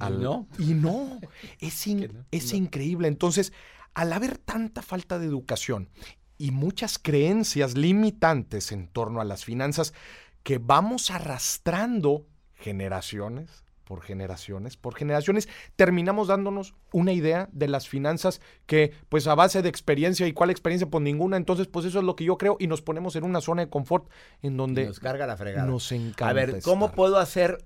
¿Y 0.00 0.10
no? 0.12 0.48
y 0.58 0.74
no, 0.74 1.20
es, 1.60 1.86
in- 1.86 2.00
Que 2.00 2.08
no, 2.08 2.24
es 2.30 2.52
no. 2.52 2.58
increíble. 2.58 3.08
Entonces, 3.08 3.52
al 3.94 4.12
haber 4.12 4.38
tanta 4.38 4.82
falta 4.82 5.18
de 5.18 5.26
educación 5.26 5.88
y 6.36 6.50
muchas 6.50 6.98
creencias 6.98 7.76
limitantes 7.76 8.72
en 8.72 8.88
torno 8.88 9.20
a 9.20 9.24
las 9.24 9.44
finanzas 9.44 9.94
que 10.42 10.58
vamos 10.58 11.10
arrastrando 11.10 12.26
generaciones 12.54 13.63
por 13.84 14.02
generaciones, 14.02 14.76
por 14.76 14.94
generaciones, 14.94 15.48
terminamos 15.76 16.28
dándonos 16.28 16.74
una 16.92 17.12
idea 17.12 17.48
de 17.52 17.68
las 17.68 17.88
finanzas 17.88 18.40
que, 18.66 18.92
pues 19.08 19.26
a 19.26 19.34
base 19.34 19.62
de 19.62 19.68
experiencia, 19.68 20.26
¿y 20.26 20.32
cuál 20.32 20.50
experiencia? 20.50 20.88
Pues 20.88 21.02
ninguna, 21.02 21.36
entonces, 21.36 21.66
pues 21.66 21.86
eso 21.86 21.98
es 21.98 22.04
lo 22.04 22.16
que 22.16 22.24
yo 22.24 22.38
creo 22.38 22.56
y 22.58 22.66
nos 22.66 22.82
ponemos 22.82 23.14
en 23.16 23.24
una 23.24 23.40
zona 23.40 23.62
de 23.62 23.70
confort 23.70 24.08
en 24.42 24.54
Y 24.54 24.56
donde 24.56 24.86
nos 24.86 25.00
carga 25.00 25.26
la 25.26 25.36
fregada. 25.36 25.66
nos 25.66 25.92
encanta. 25.92 26.28
A 26.28 26.32
ver, 26.32 26.60
¿cómo 26.62 26.86
estar. 26.86 26.96
puedo 26.96 27.18
hacer 27.18 27.64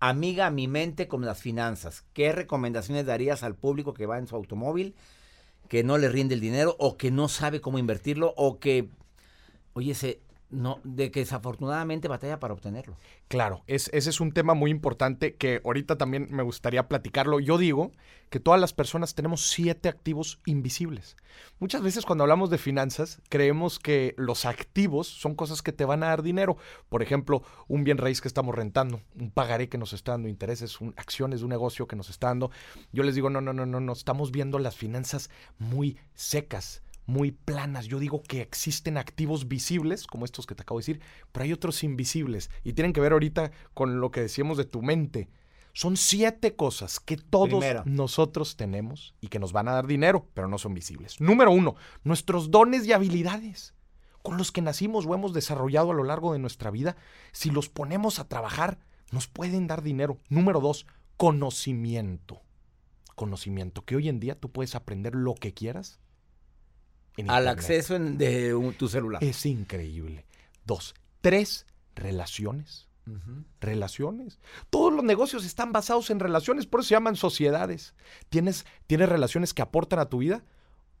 amiga 0.00 0.46
a 0.46 0.50
mi 0.50 0.68
mente 0.68 1.06
con 1.06 1.24
las 1.24 1.38
finanzas? 1.38 2.04
¿Qué 2.12 2.32
recomendaciones 2.32 3.06
darías 3.06 3.42
al 3.42 3.54
público 3.54 3.94
que 3.94 4.06
va 4.06 4.18
en 4.18 4.26
su 4.26 4.34
automóvil, 4.34 4.94
que 5.68 5.84
no 5.84 5.98
le 5.98 6.08
rinde 6.08 6.34
el 6.34 6.40
dinero 6.40 6.76
o 6.78 6.96
que 6.96 7.10
no 7.10 7.28
sabe 7.28 7.60
cómo 7.60 7.78
invertirlo 7.78 8.34
o 8.36 8.58
que, 8.58 8.88
oye, 9.74 9.94
se, 9.94 10.20
no, 10.52 10.80
de 10.84 11.10
que 11.10 11.20
desafortunadamente 11.20 12.06
batalla 12.08 12.38
para 12.38 12.54
obtenerlo? 12.54 12.96
Claro, 13.28 13.62
es, 13.66 13.88
ese 13.92 14.10
es 14.10 14.20
un 14.20 14.32
tema 14.32 14.54
muy 14.54 14.70
importante 14.70 15.34
que 15.34 15.60
ahorita 15.64 15.98
también 15.98 16.28
me 16.30 16.42
gustaría 16.42 16.86
platicarlo. 16.88 17.40
Yo 17.40 17.58
digo 17.58 17.90
que 18.30 18.38
todas 18.40 18.60
las 18.60 18.72
personas 18.72 19.14
tenemos 19.14 19.48
siete 19.48 19.88
activos 19.88 20.40
invisibles. 20.46 21.16
Muchas 21.58 21.82
veces 21.82 22.04
cuando 22.04 22.24
hablamos 22.24 22.50
de 22.50 22.58
finanzas 22.58 23.20
creemos 23.28 23.78
que 23.78 24.14
los 24.16 24.44
activos 24.44 25.06
son 25.08 25.34
cosas 25.34 25.62
que 25.62 25.72
te 25.72 25.84
van 25.84 26.02
a 26.02 26.08
dar 26.08 26.22
dinero. 26.22 26.56
Por 26.88 27.02
ejemplo, 27.02 27.42
un 27.68 27.84
bien 27.84 27.98
raíz 27.98 28.20
que 28.20 28.28
estamos 28.28 28.54
rentando, 28.54 29.00
un 29.18 29.30
pagaré 29.30 29.68
que 29.68 29.78
nos 29.78 29.92
está 29.92 30.12
dando 30.12 30.28
intereses, 30.28 30.80
un- 30.80 30.94
acciones 30.96 31.40
de 31.40 31.44
un 31.44 31.50
negocio 31.50 31.86
que 31.86 31.96
nos 31.96 32.10
está 32.10 32.28
dando. 32.28 32.50
Yo 32.92 33.02
les 33.02 33.14
digo, 33.14 33.30
no, 33.30 33.40
no, 33.40 33.52
no, 33.52 33.66
no, 33.66 33.80
no, 33.80 33.92
estamos 33.92 34.30
viendo 34.32 34.58
las 34.58 34.76
finanzas 34.76 35.30
muy 35.58 35.98
secas 36.14 36.82
muy 37.06 37.32
planas. 37.32 37.86
Yo 37.86 37.98
digo 37.98 38.22
que 38.22 38.40
existen 38.40 38.96
activos 38.98 39.48
visibles, 39.48 40.06
como 40.06 40.24
estos 40.24 40.46
que 40.46 40.54
te 40.54 40.62
acabo 40.62 40.78
de 40.78 40.82
decir, 40.82 41.00
pero 41.32 41.44
hay 41.44 41.52
otros 41.52 41.82
invisibles. 41.84 42.50
Y 42.64 42.72
tienen 42.72 42.92
que 42.92 43.00
ver 43.00 43.12
ahorita 43.12 43.50
con 43.74 44.00
lo 44.00 44.10
que 44.10 44.22
decíamos 44.22 44.56
de 44.56 44.64
tu 44.64 44.82
mente. 44.82 45.28
Son 45.74 45.96
siete 45.96 46.54
cosas 46.54 47.00
que 47.00 47.16
todos 47.16 47.48
Primero. 47.48 47.82
nosotros 47.86 48.56
tenemos 48.56 49.14
y 49.20 49.28
que 49.28 49.38
nos 49.38 49.52
van 49.52 49.68
a 49.68 49.72
dar 49.72 49.86
dinero, 49.86 50.28
pero 50.34 50.46
no 50.46 50.58
son 50.58 50.74
visibles. 50.74 51.20
Número 51.20 51.50
uno, 51.50 51.76
nuestros 52.04 52.50
dones 52.50 52.86
y 52.86 52.92
habilidades 52.92 53.74
con 54.22 54.36
los 54.36 54.52
que 54.52 54.62
nacimos 54.62 55.04
o 55.06 55.14
hemos 55.14 55.32
desarrollado 55.32 55.90
a 55.90 55.94
lo 55.94 56.04
largo 56.04 56.32
de 56.32 56.38
nuestra 56.38 56.70
vida, 56.70 56.96
si 57.32 57.50
los 57.50 57.68
ponemos 57.68 58.18
a 58.18 58.28
trabajar, 58.28 58.78
nos 59.10 59.26
pueden 59.26 59.66
dar 59.66 59.82
dinero. 59.82 60.20
Número 60.28 60.60
dos, 60.60 60.86
conocimiento. 61.16 62.40
Conocimiento, 63.14 63.84
que 63.84 63.96
hoy 63.96 64.08
en 64.08 64.20
día 64.20 64.38
tú 64.38 64.50
puedes 64.50 64.74
aprender 64.74 65.14
lo 65.14 65.34
que 65.34 65.52
quieras. 65.52 66.00
Al 67.28 67.48
acceso 67.48 67.94
en- 67.96 68.16
de 68.18 68.54
un- 68.54 68.74
tu 68.74 68.88
celular. 68.88 69.22
Es 69.22 69.44
increíble. 69.46 70.24
Dos, 70.64 70.94
tres, 71.20 71.66
relaciones. 71.94 72.88
Relaciones. 73.60 74.38
Todos 74.70 74.92
los 74.92 75.04
negocios 75.04 75.44
están 75.44 75.72
basados 75.72 76.10
en 76.10 76.20
relaciones, 76.20 76.66
por 76.66 76.80
eso 76.80 76.88
se 76.88 76.94
llaman 76.94 77.16
sociedades. 77.16 77.94
¿Tienes, 78.28 78.64
¿Tienes 78.86 79.08
relaciones 79.08 79.54
que 79.54 79.62
aportan 79.62 79.98
a 79.98 80.06
tu 80.06 80.18
vida 80.18 80.44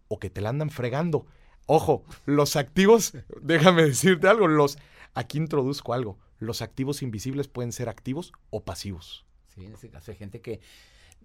o 0.08 0.18
que 0.18 0.30
te 0.30 0.40
la 0.40 0.48
andan 0.50 0.70
fregando? 0.70 1.26
Ojo, 1.66 2.04
los 2.26 2.56
activos, 2.56 3.12
déjame 3.40 3.84
decirte 3.84 4.26
algo, 4.28 4.48
los, 4.48 4.78
aquí 5.14 5.38
introduzco 5.38 5.94
algo. 5.94 6.18
Los 6.38 6.60
activos 6.60 7.02
invisibles 7.02 7.46
pueden 7.48 7.70
ser 7.72 7.88
activos 7.88 8.32
o 8.50 8.64
pasivos. 8.64 9.24
Sí, 9.54 9.64
en 9.64 9.74
ese 9.74 9.88
caso 9.88 10.10
hay 10.10 10.16
gente 10.16 10.40
que... 10.40 10.60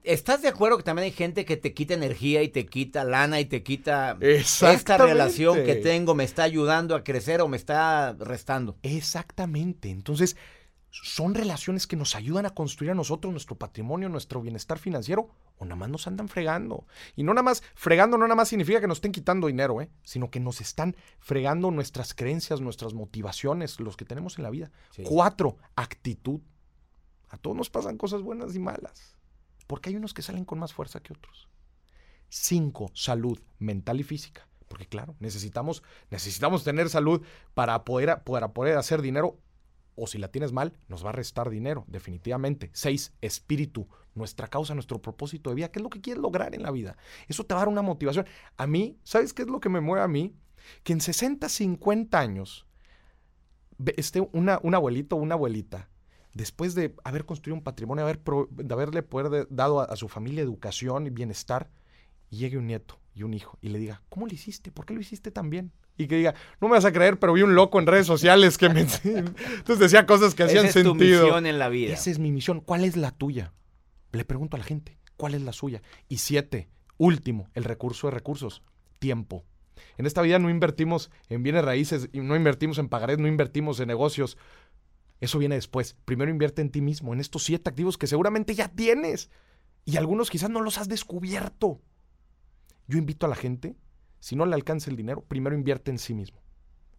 ¿Estás 0.04 0.42
de 0.42 0.48
acuerdo 0.48 0.78
que 0.78 0.84
también 0.84 1.06
hay 1.06 1.12
gente 1.12 1.46
que 1.46 1.58
te 1.58 1.74
quita 1.74 1.94
energía 1.94 2.44
y 2.44 2.50
te 2.50 2.66
quita 2.66 3.04
lana 3.04 3.40
y 3.40 3.46
te 3.46 3.64
quita... 3.64 4.18
Esta 4.22 4.98
relación 4.98 5.64
que 5.64 5.76
tengo 5.76 6.16
me 6.16 6.24
está 6.24 6.44
ayudando 6.44 6.96
a 6.96 7.04
crecer 7.04 7.42
o 7.42 7.48
me 7.48 7.58
está 7.58 8.14
restando? 8.14 8.78
Exactamente. 8.84 9.90
Entonces, 9.90 10.36
son 10.90 11.36
relaciones 11.36 11.88
que 11.88 11.96
nos 11.96 12.16
ayudan 12.16 12.46
a 12.46 12.52
construir 12.52 12.92
a 12.92 12.96
nosotros 12.96 13.32
nuestro 13.32 13.56
patrimonio, 13.56 14.10
nuestro 14.10 14.42
bienestar 14.42 14.80
financiero, 14.80 15.30
o 15.58 15.66
nada 15.66 15.76
más 15.76 15.90
nos 15.90 16.08
andan 16.08 16.28
fregando. 16.28 16.86
Y 17.16 17.24
no 17.24 17.34
nada 17.34 17.44
más, 17.44 17.64
fregando 17.76 18.18
no 18.18 18.26
nada 18.26 18.36
más 18.36 18.50
significa 18.50 18.80
que 18.80 18.88
nos 18.88 18.98
estén 18.98 19.12
quitando 19.12 19.48
dinero, 19.48 19.82
¿eh? 19.82 19.90
sino 20.04 20.30
que 20.30 20.40
nos 20.40 20.62
están 20.62 20.96
fregando 21.20 21.72
nuestras 21.72 22.14
creencias, 22.14 22.62
nuestras 22.62 22.94
motivaciones, 22.94 23.80
los 23.80 23.98
que 23.98 24.06
tenemos 24.06 24.38
en 24.38 24.44
la 24.44 24.50
vida. 24.50 24.72
Sí. 24.92 25.04
Cuatro, 25.06 25.58
actitud. 25.76 26.42
A 27.30 27.38
todos 27.38 27.58
nos 27.58 27.70
pasan 27.70 27.98
cosas 27.98 28.22
buenas 28.22 28.56
y 28.56 28.60
malas, 28.60 29.17
porque 29.68 29.90
hay 29.90 29.96
unos 29.96 30.14
que 30.14 30.22
salen 30.22 30.46
con 30.46 30.60
más 30.60 30.74
fuerza 30.74 31.02
que 31.02 31.14
otros. 31.14 31.48
Cinco, 32.30 32.90
salud 32.94 33.40
mental 33.60 34.00
y 34.00 34.04
física. 34.04 34.48
Porque 34.68 34.88
claro, 34.88 35.16
necesitamos, 35.20 35.84
necesitamos 36.10 36.64
tener 36.64 36.90
salud 36.90 37.22
para 37.54 37.86
poder, 37.86 38.24
para 38.24 38.54
poder 38.54 38.78
hacer 38.78 39.02
dinero. 39.02 39.40
O 39.96 40.08
si 40.08 40.18
la 40.18 40.28
tienes 40.28 40.52
mal, 40.52 40.78
nos 40.88 41.04
va 41.04 41.10
a 41.10 41.14
restar 41.14 41.50
dinero, 41.50 41.84
definitivamente. 41.88 42.70
Seis, 42.74 43.14
espíritu, 43.22 43.88
nuestra 44.14 44.48
causa, 44.48 44.74
nuestro 44.74 45.02
propósito 45.02 45.50
de 45.50 45.56
vida. 45.56 45.72
¿Qué 45.72 45.80
es 45.80 45.84
lo 45.84 45.90
que 45.90 46.02
quieres 46.02 46.22
lograr 46.22 46.54
en 46.54 46.64
la 46.64 46.72
vida? 46.72 46.98
Eso 47.28 47.46
te 47.46 47.54
va 47.54 47.62
a 47.62 47.64
dar 47.64 47.70
una 47.70 47.82
motivación. 47.82 48.28
A 48.58 48.68
mí, 48.68 49.00
¿sabes 49.04 49.34
qué 49.34 49.44
es 49.44 49.48
lo 49.48 49.60
que 49.60 49.70
me 49.70 49.82
mueve 49.82 50.04
a 50.04 50.08
mí? 50.08 50.36
Que 50.84 50.94
en 50.94 51.02
60, 51.02 51.50
50 51.50 52.20
años, 52.20 52.68
esté 53.96 54.22
una, 54.34 54.60
un 54.62 54.76
abuelito 54.76 55.16
o 55.16 55.20
una 55.20 55.36
abuelita, 55.36 55.90
después 56.38 56.76
de 56.76 56.96
haber 57.04 57.26
construido 57.26 57.56
un 57.56 57.64
patrimonio, 57.64 58.04
haber 58.04 58.20
pro- 58.22 58.48
de 58.52 58.74
haberle 58.74 59.04
poder 59.04 59.30
de- 59.30 59.48
dado 59.50 59.82
a, 59.82 59.86
a 59.86 59.96
su 59.96 60.08
familia 60.08 60.42
educación 60.44 61.08
y 61.08 61.10
bienestar, 61.10 61.70
llegue 62.30 62.58
un 62.58 62.68
nieto 62.68 63.00
y 63.14 63.24
un 63.24 63.34
hijo 63.34 63.58
y 63.62 63.70
le 63.70 63.80
diga, 63.80 64.02
¿cómo 64.10 64.28
lo 64.28 64.34
hiciste? 64.34 64.72
¿Por 64.72 64.86
qué 64.86 64.94
lo 64.94 65.02
hiciste 65.02 65.32
tan 65.32 65.50
bien? 65.50 65.72
Y 65.98 66.08
que 66.08 66.16
diga, 66.18 66.36
no 66.62 66.68
me 66.68 66.76
vas 66.76 66.86
a 66.86 66.92
creer, 66.92 67.18
pero 67.20 67.34
vi 67.34 67.42
un 67.42 67.56
loco 67.56 67.80
en 67.80 67.88
redes 67.88 68.06
sociales 68.06 68.58
que 68.58 68.70
me... 68.70 68.82
Entonces 69.04 69.80
decía 69.80 70.06
cosas 70.06 70.36
que 70.36 70.44
hacían 70.44 70.66
Esa 70.68 70.80
es 70.80 70.86
tu 70.86 70.92
sentido. 70.92 71.24
misión 71.24 71.46
en 71.48 71.58
la 71.58 71.70
vida. 71.70 71.94
Esa 71.94 72.12
es 72.12 72.20
mi 72.20 72.32
misión. 72.32 72.62
¿Cuál 72.62 72.84
es 72.86 72.96
la 72.96 73.12
tuya? 73.12 73.54
Le 74.12 74.24
pregunto 74.24 74.56
a 74.56 74.60
la 74.60 74.64
gente, 74.66 74.98
¿cuál 75.18 75.34
es 75.34 75.42
la 75.42 75.54
suya? 75.54 75.82
Y 76.08 76.18
siete, 76.18 76.70
último, 76.98 77.50
el 77.56 77.64
recurso 77.64 78.08
de 78.08 78.12
recursos, 78.12 78.62
tiempo. 79.00 79.44
En 79.98 80.06
esta 80.06 80.22
vida 80.22 80.38
no 80.40 80.50
invertimos 80.52 81.10
en 81.30 81.42
bienes 81.44 81.64
raíces, 81.66 82.10
no 82.14 82.36
invertimos 82.36 82.78
en 82.78 82.90
pagarés, 82.90 83.18
no 83.20 83.28
invertimos 83.28 83.80
en 83.80 83.88
negocios. 83.88 84.38
Eso 85.20 85.40
viene 85.40 85.56
después. 85.56 85.96
Primero 86.06 86.32
invierte 86.32 86.62
en 86.62 86.72
ti 86.72 86.82
mismo, 86.82 87.14
en 87.14 87.20
estos 87.20 87.44
siete 87.44 87.70
activos 87.70 87.98
que 87.98 88.08
seguramente 88.08 88.54
ya 88.56 88.68
tienes. 88.68 89.30
Y 89.86 89.98
algunos 89.98 90.30
quizás 90.30 90.50
no 90.50 90.62
los 90.62 90.78
has 90.78 90.88
descubierto. 90.90 91.82
Yo 92.88 92.98
invito 92.98 93.26
a 93.26 93.30
la 93.30 93.36
gente, 93.36 93.76
si 94.20 94.36
no 94.36 94.46
le 94.46 94.56
alcanza 94.56 94.90
el 94.90 94.96
dinero, 94.96 95.24
primero 95.24 95.56
invierte 95.56 95.92
en 95.92 95.98
sí 95.98 96.14
mismo. 96.14 96.42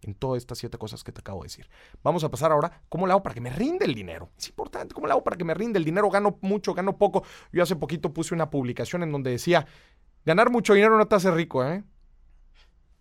en 0.03 0.15
todas 0.15 0.39
estas 0.39 0.59
siete 0.59 0.79
cosas 0.79 1.03
que 1.03 1.13
te 1.13 1.21
acabo 1.21 1.43
de 1.43 1.47
decir. 1.47 1.69
Vamos 2.03 2.25
a 2.25 2.31
pasar 2.31 2.53
ahora, 2.53 2.83
¿cómo 2.89 3.07
le 3.07 3.13
hago 3.13 3.23
para 3.23 3.35
que 3.35 3.41
me 3.41 3.51
rinde 3.51 3.85
el 3.85 3.95
dinero? 3.95 4.31
Es 4.39 4.49
importante, 4.49 4.95
¿cómo 4.95 5.07
le 5.07 5.13
hago 5.13 5.25
para 5.25 5.37
que 5.37 5.45
me 5.45 5.55
rinde 5.55 5.79
el 5.79 5.85
dinero? 5.85 6.11
Gano 6.11 6.39
mucho, 6.43 6.75
gano 6.75 6.97
poco. 6.99 7.25
Yo 7.53 7.63
hace 7.63 7.77
poquito 7.77 8.13
puse 8.13 8.35
una 8.35 8.51
publicación 8.51 9.03
en 9.03 9.13
donde 9.13 9.31
decía, 9.31 9.67
ganar 10.25 10.51
mucho 10.51 10.75
dinero 10.75 10.97
no 10.97 11.07
te 11.07 11.17
hace 11.17 11.31
rico, 11.31 11.65
¿eh? 11.65 11.85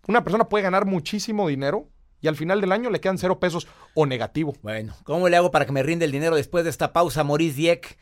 Una 0.06 0.24
persona 0.24 0.48
puede 0.48 0.64
ganar 0.64 0.86
muchísimo 0.86 1.46
dinero 1.48 1.88
y 2.20 2.28
al 2.28 2.36
final 2.36 2.60
del 2.60 2.72
año 2.72 2.90
le 2.90 3.00
quedan 3.00 3.18
cero 3.18 3.38
pesos 3.38 3.66
o 3.94 4.06
negativo. 4.06 4.54
Bueno, 4.62 4.94
¿cómo 5.04 5.28
le 5.28 5.36
hago 5.36 5.50
para 5.50 5.66
que 5.66 5.72
me 5.72 5.82
rinde 5.82 6.04
el 6.04 6.12
dinero 6.12 6.36
después 6.36 6.64
de 6.64 6.70
esta 6.70 6.92
pausa, 6.92 7.24
Maurice 7.24 7.56
Dieck? 7.56 7.98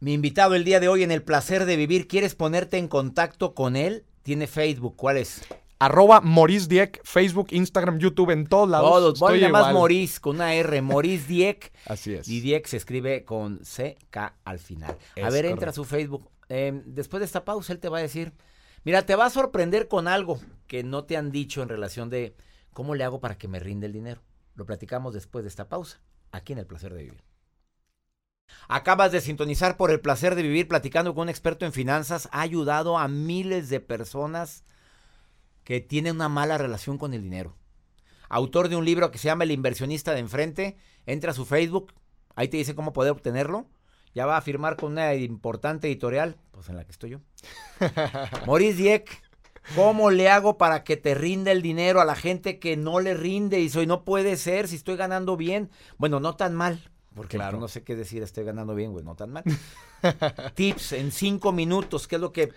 Mi 0.00 0.12
invitado 0.14 0.54
el 0.54 0.64
día 0.64 0.78
de 0.78 0.88
hoy 0.88 1.02
en 1.02 1.10
El 1.10 1.22
Placer 1.22 1.64
de 1.64 1.76
Vivir, 1.76 2.06
¿quieres 2.06 2.34
ponerte 2.34 2.78
en 2.78 2.86
contacto 2.86 3.54
con 3.54 3.74
él? 3.74 4.04
Tiene 4.22 4.46
Facebook, 4.46 4.94
¿cuál 4.96 5.16
es? 5.16 5.42
Arroba 5.80 6.20
Maurice 6.20 6.68
Dieck, 6.68 7.00
Facebook, 7.04 7.48
Instagram, 7.50 7.98
YouTube, 7.98 8.30
en 8.30 8.46
todos 8.46 8.68
lados. 8.68 8.90
Todos, 8.90 9.18
voy 9.20 9.34
Estoy 9.34 9.48
a 9.48 9.52
más. 9.52 9.72
Maurice 9.72 10.20
con 10.20 10.36
una 10.36 10.54
R, 10.54 10.82
Maurice 10.82 11.26
Dieck. 11.26 11.72
Así 11.86 12.14
es. 12.14 12.28
Y 12.28 12.40
Dieck 12.40 12.66
se 12.66 12.76
escribe 12.76 13.24
con 13.24 13.58
CK 13.58 14.34
al 14.44 14.58
final. 14.58 14.96
a 15.22 15.30
ver, 15.30 15.46
entra 15.46 15.70
a 15.70 15.72
su 15.72 15.84
Facebook. 15.84 16.28
Eh, 16.48 16.82
después 16.84 17.20
de 17.20 17.26
esta 17.26 17.44
pausa, 17.44 17.72
él 17.72 17.78
te 17.78 17.88
va 17.88 17.98
a 17.98 18.02
decir, 18.02 18.32
mira, 18.84 19.02
te 19.02 19.14
va 19.14 19.26
a 19.26 19.30
sorprender 19.30 19.86
con 19.86 20.08
algo 20.08 20.40
que 20.66 20.82
no 20.82 21.04
te 21.04 21.16
han 21.16 21.30
dicho 21.30 21.62
en 21.62 21.68
relación 21.68 22.10
de 22.10 22.34
cómo 22.78 22.94
le 22.94 23.02
hago 23.02 23.18
para 23.18 23.36
que 23.36 23.48
me 23.48 23.58
rinde 23.58 23.86
el 23.86 23.92
dinero. 23.92 24.22
Lo 24.54 24.64
platicamos 24.64 25.12
después 25.12 25.42
de 25.42 25.48
esta 25.48 25.68
pausa, 25.68 26.00
aquí 26.30 26.52
en 26.52 26.60
El 26.60 26.66
Placer 26.68 26.94
de 26.94 27.02
Vivir. 27.02 27.24
Acabas 28.68 29.10
de 29.10 29.20
sintonizar 29.20 29.76
por 29.76 29.90
El 29.90 29.98
Placer 29.98 30.36
de 30.36 30.44
Vivir 30.44 30.68
platicando 30.68 31.12
con 31.12 31.22
un 31.22 31.28
experto 31.28 31.66
en 31.66 31.72
finanzas. 31.72 32.28
Ha 32.30 32.40
ayudado 32.40 32.96
a 32.96 33.08
miles 33.08 33.68
de 33.68 33.80
personas 33.80 34.62
que 35.64 35.80
tienen 35.80 36.14
una 36.14 36.28
mala 36.28 36.56
relación 36.56 36.98
con 36.98 37.14
el 37.14 37.24
dinero. 37.24 37.56
Autor 38.28 38.68
de 38.68 38.76
un 38.76 38.84
libro 38.84 39.10
que 39.10 39.18
se 39.18 39.26
llama 39.26 39.42
El 39.42 39.50
inversionista 39.50 40.12
de 40.12 40.20
enfrente. 40.20 40.76
Entra 41.04 41.32
a 41.32 41.34
su 41.34 41.46
Facebook, 41.46 41.92
ahí 42.36 42.46
te 42.46 42.58
dice 42.58 42.76
cómo 42.76 42.92
poder 42.92 43.10
obtenerlo. 43.10 43.66
Ya 44.14 44.24
va 44.24 44.36
a 44.36 44.40
firmar 44.40 44.76
con 44.76 44.92
una 44.92 45.16
importante 45.16 45.88
editorial, 45.88 46.36
pues 46.52 46.68
en 46.68 46.76
la 46.76 46.84
que 46.84 46.92
estoy 46.92 47.10
yo. 47.10 47.18
Maurice 48.46 48.76
Dieck, 48.76 49.20
¿cómo 49.74 50.10
le 50.10 50.28
hago 50.28 50.58
para 50.58 50.84
que 50.84 50.96
te 50.96 51.14
rinda 51.14 51.52
el 51.52 51.62
dinero 51.62 52.00
a 52.00 52.04
la 52.04 52.14
gente 52.14 52.58
que 52.58 52.76
no 52.76 53.00
le 53.00 53.14
rinde? 53.14 53.60
Y 53.60 53.68
soy, 53.68 53.86
no 53.86 54.04
puede 54.04 54.36
ser 54.36 54.68
si 54.68 54.76
estoy 54.76 54.96
ganando 54.96 55.36
bien. 55.36 55.70
Bueno, 55.96 56.20
no 56.20 56.36
tan 56.36 56.54
mal. 56.54 56.80
Porque 57.14 57.36
Claro. 57.36 57.52
pues, 57.58 57.60
no 57.62 57.68
sé 57.68 57.82
qué 57.82 57.96
decir, 57.96 58.22
estoy 58.22 58.44
ganando 58.44 58.74
bien, 58.74 58.92
güey, 58.92 59.04
no 59.04 59.16
tan 59.16 59.30
mal. 59.30 59.44
Tips 60.54 60.92
en 60.92 61.10
cinco 61.10 61.52
minutos, 61.52 62.06
¿qué 62.06 62.14
es 62.16 62.20
lo 62.20 62.32
que 62.32 62.52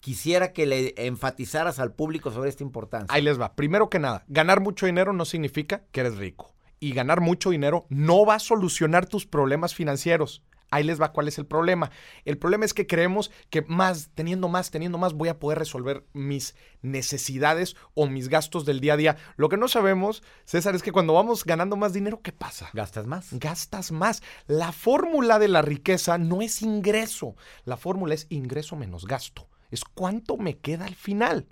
quisiera 0.00 0.52
que 0.52 0.66
le 0.66 0.94
enfatizaras 0.96 1.78
al 1.78 1.92
público 1.92 2.30
sobre 2.32 2.48
esta 2.50 2.64
importancia? 2.64 3.14
Ahí 3.14 3.22
les 3.22 3.40
va. 3.40 3.54
Primero 3.54 3.88
que 3.88 3.98
nada, 4.00 4.24
ganar 4.28 4.60
mucho 4.60 4.86
dinero 4.86 5.12
no 5.12 5.24
significa 5.24 5.84
que 5.92 6.00
eres 6.00 6.16
rico. 6.16 6.52
Y 6.80 6.92
ganar 6.94 7.20
mucho 7.20 7.50
dinero 7.50 7.86
no 7.90 8.26
va 8.26 8.34
a 8.34 8.38
solucionar 8.40 9.06
tus 9.06 9.24
problemas 9.24 9.72
financieros. 9.74 10.42
Ahí 10.72 10.84
les 10.84 11.00
va 11.00 11.12
cuál 11.12 11.28
es 11.28 11.38
el 11.38 11.46
problema. 11.46 11.90
El 12.24 12.38
problema 12.38 12.64
es 12.64 12.72
que 12.72 12.86
creemos 12.86 13.30
que 13.50 13.62
más, 13.62 14.10
teniendo 14.14 14.48
más, 14.48 14.70
teniendo 14.70 14.96
más, 14.96 15.12
voy 15.12 15.28
a 15.28 15.38
poder 15.38 15.58
resolver 15.58 16.06
mis 16.14 16.56
necesidades 16.80 17.76
o 17.94 18.06
mis 18.06 18.28
gastos 18.28 18.64
del 18.64 18.80
día 18.80 18.94
a 18.94 18.96
día. 18.96 19.16
Lo 19.36 19.50
que 19.50 19.58
no 19.58 19.68
sabemos, 19.68 20.22
César, 20.46 20.74
es 20.74 20.82
que 20.82 20.90
cuando 20.90 21.12
vamos 21.12 21.44
ganando 21.44 21.76
más 21.76 21.92
dinero, 21.92 22.22
¿qué 22.22 22.32
pasa? 22.32 22.70
¿Gastas 22.72 23.06
más? 23.06 23.28
Gastas 23.32 23.92
más. 23.92 24.22
La 24.46 24.72
fórmula 24.72 25.38
de 25.38 25.48
la 25.48 25.60
riqueza 25.60 26.16
no 26.16 26.40
es 26.40 26.62
ingreso. 26.62 27.36
La 27.64 27.76
fórmula 27.76 28.14
es 28.14 28.26
ingreso 28.30 28.74
menos 28.74 29.06
gasto. 29.06 29.50
Es 29.70 29.84
cuánto 29.84 30.38
me 30.38 30.58
queda 30.58 30.86
al 30.86 30.94
final. 30.94 31.48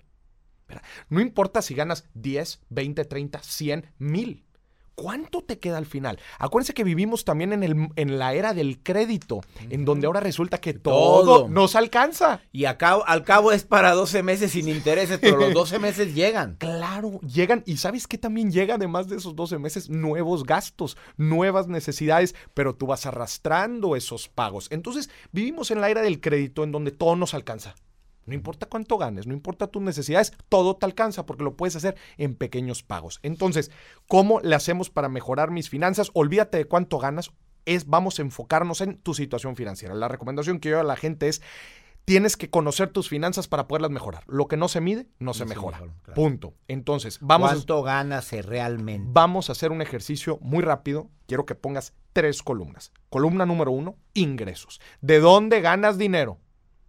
No 1.09 1.21
importa 1.21 1.61
si 1.61 1.75
ganas 1.75 2.05
10, 2.15 2.61
20, 2.69 3.05
30, 3.05 3.43
100, 3.43 3.91
1000. 3.99 4.45
¿Cuánto 5.01 5.41
te 5.41 5.57
queda 5.57 5.77
al 5.79 5.87
final? 5.87 6.19
Acuérdense 6.37 6.75
que 6.75 6.83
vivimos 6.83 7.25
también 7.25 7.53
en, 7.53 7.63
el, 7.63 7.89
en 7.95 8.19
la 8.19 8.35
era 8.35 8.53
del 8.53 8.83
crédito, 8.83 9.41
en 9.69 9.83
donde 9.83 10.05
ahora 10.05 10.19
resulta 10.19 10.59
que 10.59 10.73
todo, 10.75 11.23
Todo. 11.25 11.47
nos 11.49 11.75
alcanza. 11.75 12.41
Y 12.51 12.65
a 12.65 12.77
cabo- 12.77 13.03
al 13.07 13.23
cabo 13.23 13.51
es 13.51 13.63
para 13.63 13.93
12 13.93 14.21
meses 14.21 14.51
sin 14.51 14.69
intereses, 14.69 15.17
pero 15.19 15.37
los 15.37 15.53
12 15.53 15.79
meses 15.79 16.13
llegan. 16.13 16.57
Claro, 16.81 17.19
llegan, 17.21 17.63
y 17.65 17.77
¿sabes 17.77 18.05
qué 18.07 18.17
también 18.17 18.51
llega 18.51 18.75
además 18.75 19.07
de 19.07 19.15
esos 19.17 19.35
12 19.35 19.57
meses? 19.59 19.89
Nuevos 19.89 20.43
gastos, 20.43 20.97
nuevas 21.17 21.67
necesidades, 21.67 22.35
pero 22.53 22.75
tú 22.75 22.85
vas 22.87 23.05
arrastrando 23.07 23.95
esos 23.95 24.27
pagos. 24.29 24.67
Entonces, 24.71 25.09
vivimos 25.31 25.71
en 25.71 25.81
la 25.81 25.89
era 25.89 26.01
del 26.01 26.21
crédito 26.21 26.63
en 26.63 26.71
donde 26.71 26.91
todo 26.91 27.15
nos 27.15 27.33
alcanza. 27.33 27.73
No 28.31 28.35
importa 28.35 28.65
cuánto 28.65 28.97
ganes, 28.97 29.27
no 29.27 29.33
importa 29.33 29.67
tus 29.67 29.81
necesidades, 29.81 30.31
todo 30.47 30.77
te 30.77 30.85
alcanza 30.85 31.25
porque 31.25 31.43
lo 31.43 31.57
puedes 31.57 31.75
hacer 31.75 31.97
en 32.15 32.35
pequeños 32.35 32.81
pagos. 32.81 33.19
Entonces, 33.23 33.71
¿cómo 34.07 34.39
le 34.39 34.55
hacemos 34.55 34.89
para 34.89 35.09
mejorar 35.09 35.51
mis 35.51 35.69
finanzas? 35.69 36.11
Olvídate 36.13 36.59
de 36.59 36.63
cuánto 36.65 36.97
ganas, 36.97 37.31
es 37.65 37.87
vamos 37.87 38.19
a 38.19 38.21
enfocarnos 38.21 38.79
en 38.79 38.99
tu 38.99 39.13
situación 39.13 39.57
financiera. 39.57 39.95
La 39.95 40.07
recomendación 40.07 40.61
que 40.61 40.69
yo 40.69 40.79
a 40.79 40.83
la 40.83 40.95
gente 40.95 41.27
es 41.27 41.41
tienes 42.05 42.37
que 42.37 42.49
conocer 42.49 42.87
tus 42.87 43.09
finanzas 43.09 43.49
para 43.49 43.67
poderlas 43.67 43.91
mejorar. 43.91 44.23
Lo 44.27 44.47
que 44.47 44.55
no 44.55 44.69
se 44.69 44.79
mide, 44.79 45.09
no, 45.19 45.33
se 45.33 45.39
se 45.39 45.45
mejora. 45.47 45.79
mejora, 45.79 45.99
claro. 46.03 46.15
Punto. 46.15 46.53
Entonces, 46.69 47.17
vamos 47.19 47.51
a, 47.51 47.55
¿Cuánto 47.55 47.83
ganas 47.83 48.31
realmente? 48.31 49.09
vamos 49.11 49.49
a 49.49 49.51
hacer 49.51 49.73
un 49.73 49.81
ejercicio 49.81 50.39
muy 50.41 50.63
rápido. 50.63 51.09
Quiero 51.27 51.45
que 51.45 51.55
pongas 51.55 51.93
tres 52.13 52.41
columnas. 52.43 52.93
Columna 53.09 53.45
número 53.45 53.71
uno, 53.71 53.97
ingresos. 54.13 54.79
¿De 55.01 55.19
dónde 55.19 55.59
ganas 55.59 55.97
dinero? 55.97 56.39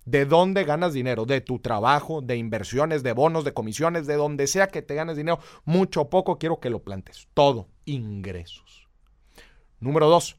¿De 0.04 0.24
dónde 0.26 0.64
ganas 0.64 0.92
dinero? 0.92 1.24
De 1.26 1.40
tu 1.40 1.58
trabajo, 1.60 2.20
de 2.22 2.36
inversiones, 2.36 3.02
de 3.02 3.12
bonos, 3.12 3.44
de 3.44 3.52
comisiones, 3.54 4.06
de 4.06 4.14
donde 4.16 4.46
sea 4.46 4.66
que 4.68 4.82
te 4.82 4.94
ganes 4.94 5.16
dinero, 5.16 5.38
mucho 5.64 6.02
o 6.02 6.10
poco, 6.10 6.38
quiero 6.38 6.58
que 6.60 6.70
lo 6.70 6.80
plantes. 6.82 7.28
Todo, 7.34 7.68
ingresos. 7.84 8.88
Número 9.80 10.08
dos, 10.08 10.36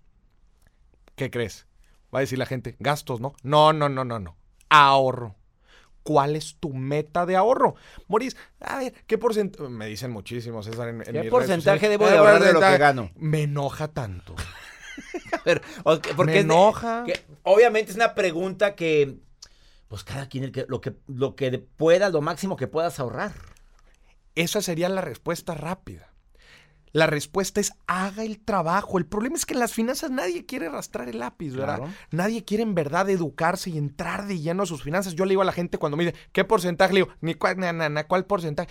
¿qué 1.15 1.29
crees? 1.29 1.67
Va 2.13 2.19
a 2.19 2.21
decir 2.21 2.37
la 2.37 2.45
gente, 2.45 2.75
gastos, 2.79 3.19
¿no? 3.21 3.33
No, 3.43 3.73
no, 3.73 3.89
no, 3.89 4.03
no, 4.05 4.19
no. 4.19 4.35
Ahorro. 4.69 5.35
¿Cuál 6.03 6.35
es 6.35 6.57
tu 6.59 6.73
meta 6.73 7.25
de 7.25 7.37
ahorro? 7.37 7.75
Moris, 8.09 8.35
a 8.59 8.79
ver, 8.79 8.93
¿qué 9.07 9.17
porcentaje? 9.17 9.69
Me 9.69 9.87
dicen 9.87 10.11
muchísimo, 10.11 10.61
César, 10.61 10.89
en, 10.89 10.97
en 11.07 11.21
¿Qué 11.23 11.29
porcentaje 11.29 11.87
debo 11.87 12.05
de 12.05 12.11
¿Qué 12.11 12.17
ahorrar 12.17 12.43
de 12.43 12.51
lo 12.53 12.59
que 12.59 12.77
gano? 12.77 13.09
Me 13.15 13.43
enoja 13.43 13.87
tanto. 13.87 14.35
A 15.31 15.41
ver, 15.45 15.61
porque 15.83 16.25
Me 16.25 16.39
es 16.39 16.47
de- 16.47 16.53
enoja. 16.53 17.03
que 17.05 17.21
obviamente 17.43 17.91
es 17.91 17.95
una 17.95 18.13
pregunta 18.15 18.75
que, 18.75 19.15
pues 19.93 20.03
cada 20.03 20.27
quien 20.27 20.43
el 20.43 20.51
que- 20.51 20.65
lo 20.67 20.81
que 20.81 20.95
lo 21.05 21.35
que 21.35 21.59
pueda, 21.59 22.09
lo 22.09 22.19
máximo 22.19 22.55
que 22.55 22.65
puedas 22.65 22.99
ahorrar. 22.99 23.31
Esa 24.33 24.59
sería 24.63 24.89
la 24.89 25.01
respuesta 25.01 25.53
rápida. 25.53 26.09
La 26.93 27.05
respuesta 27.05 27.61
es 27.61 27.73
haga 27.85 28.23
el 28.23 28.39
trabajo. 28.39 28.97
El 28.97 29.05
problema 29.05 29.35
es 29.35 29.45
que 29.45 29.53
en 29.53 29.59
las 29.59 29.71
finanzas 29.71 30.09
nadie 30.09 30.47
quiere 30.47 30.65
arrastrar 30.65 31.09
el 31.09 31.19
lápiz, 31.19 31.51
¿verdad? 31.53 31.77
Claro. 31.77 31.93
Nadie 32.09 32.43
quiere 32.43 32.63
en 32.63 32.73
verdad 32.73 33.07
educarse 33.11 33.69
y 33.69 33.77
entrar 33.77 34.25
de 34.25 34.39
lleno 34.39 34.63
a 34.63 34.65
sus 34.65 34.81
finanzas. 34.81 35.13
Yo 35.13 35.25
le 35.25 35.33
digo 35.33 35.43
a 35.43 35.45
la 35.45 35.51
gente 35.51 35.77
cuando 35.77 35.95
me 35.95 36.05
dice, 36.05 36.17
¿qué 36.31 36.43
porcentaje? 36.43 36.93
Le 36.95 37.01
digo, 37.01 37.13
ni 37.21 37.35
cuál, 37.35 37.59
na, 37.59 37.71
na, 37.71 37.87
na, 37.89 38.05
¿cuál 38.07 38.25
porcentaje? 38.25 38.69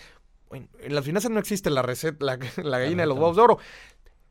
Bueno, 0.48 0.66
en 0.80 0.92
las 0.92 1.04
finanzas 1.04 1.30
no 1.30 1.38
existe 1.38 1.70
la 1.70 1.82
receta, 1.82 2.24
la, 2.24 2.36
la 2.64 2.78
gallina 2.80 3.04
de 3.04 3.06
los 3.06 3.16
huevos 3.16 3.36
de 3.36 3.42
oro. 3.42 3.58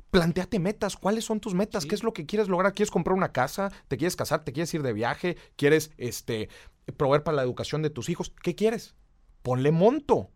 Planteate 0.09 0.59
metas. 0.59 0.97
¿Cuáles 0.97 1.23
son 1.23 1.39
tus 1.39 1.53
metas? 1.53 1.85
¿Qué 1.85 1.95
es 1.95 2.03
lo 2.03 2.11
que 2.11 2.25
quieres 2.25 2.49
lograr? 2.49 2.73
¿Quieres 2.73 2.91
comprar 2.91 3.15
una 3.15 3.31
casa? 3.31 3.71
¿Te 3.87 3.95
quieres 3.95 4.17
casar? 4.17 4.43
¿Te 4.43 4.51
quieres 4.51 4.73
ir 4.73 4.81
de 4.83 4.91
viaje? 4.91 5.37
¿Quieres 5.55 5.91
este, 5.97 6.49
proveer 6.97 7.23
para 7.23 7.37
la 7.37 7.43
educación 7.43 7.81
de 7.81 7.89
tus 7.89 8.09
hijos? 8.09 8.33
¿Qué 8.41 8.55
quieres? 8.55 8.95
Ponle 9.41 9.71
monto. 9.71 10.31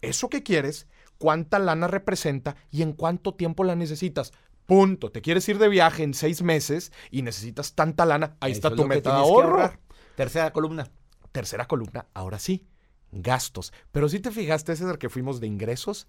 Eso 0.00 0.28
que 0.28 0.42
quieres, 0.42 0.86
cuánta 1.18 1.58
lana 1.58 1.86
representa 1.86 2.56
y 2.70 2.82
en 2.82 2.92
cuánto 2.92 3.34
tiempo 3.34 3.62
la 3.64 3.76
necesitas. 3.76 4.32
Punto. 4.66 5.10
Te 5.10 5.22
quieres 5.22 5.48
ir 5.48 5.58
de 5.58 5.68
viaje 5.68 6.02
en 6.02 6.14
seis 6.14 6.42
meses 6.42 6.92
y 7.10 7.22
necesitas 7.22 7.74
tanta 7.74 8.04
lana. 8.06 8.36
Ahí 8.40 8.52
Eso 8.52 8.58
está 8.58 8.68
es 8.68 8.74
tu 8.74 8.86
meta 8.86 9.10
de 9.10 9.16
ahorro. 9.20 9.72
Tercera 10.16 10.52
columna. 10.52 10.88
Tercera 11.32 11.66
columna, 11.66 12.06
ahora 12.14 12.38
sí, 12.38 12.66
gastos. 13.10 13.72
Pero 13.90 14.08
si 14.08 14.20
te 14.20 14.30
fijaste, 14.30 14.76
César, 14.76 14.98
que 14.98 15.08
fuimos 15.08 15.40
de 15.40 15.46
ingresos, 15.46 16.06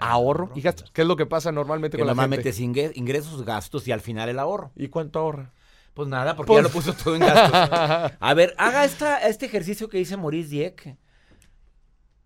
ahorro 0.00 0.50
y 0.54 0.60
gastos. 0.62 0.90
¿Qué 0.92 1.02
es 1.02 1.08
lo 1.08 1.16
que 1.16 1.26
pasa 1.26 1.52
normalmente 1.52 1.96
Que 1.98 2.04
con 2.04 2.14
la 2.16 2.20
gente? 2.22 2.36
metes 2.38 2.60
ingue- 2.60 2.92
ingresos, 2.94 3.44
gastos 3.44 3.86
y 3.88 3.92
al 3.92 4.00
final 4.00 4.28
el 4.28 4.38
ahorro. 4.38 4.72
¿Y 4.76 4.88
cuánto 4.88 5.18
ahorra? 5.18 5.52
Pues 5.94 6.08
nada, 6.08 6.34
porque 6.36 6.48
Pues- 6.48 6.58
ya 6.58 6.62
lo 6.62 6.70
puso 6.70 6.92
todo 6.94 7.14
en 7.16 7.20
gastos. 7.20 8.16
A 8.20 8.34
ver, 8.34 8.54
haga 8.58 8.84
esta, 8.84 9.18
este 9.28 9.46
ejercicio 9.46 9.88
que 9.88 9.98
dice 9.98 10.16
Maurice 10.16 10.48
Dieck. 10.48 10.96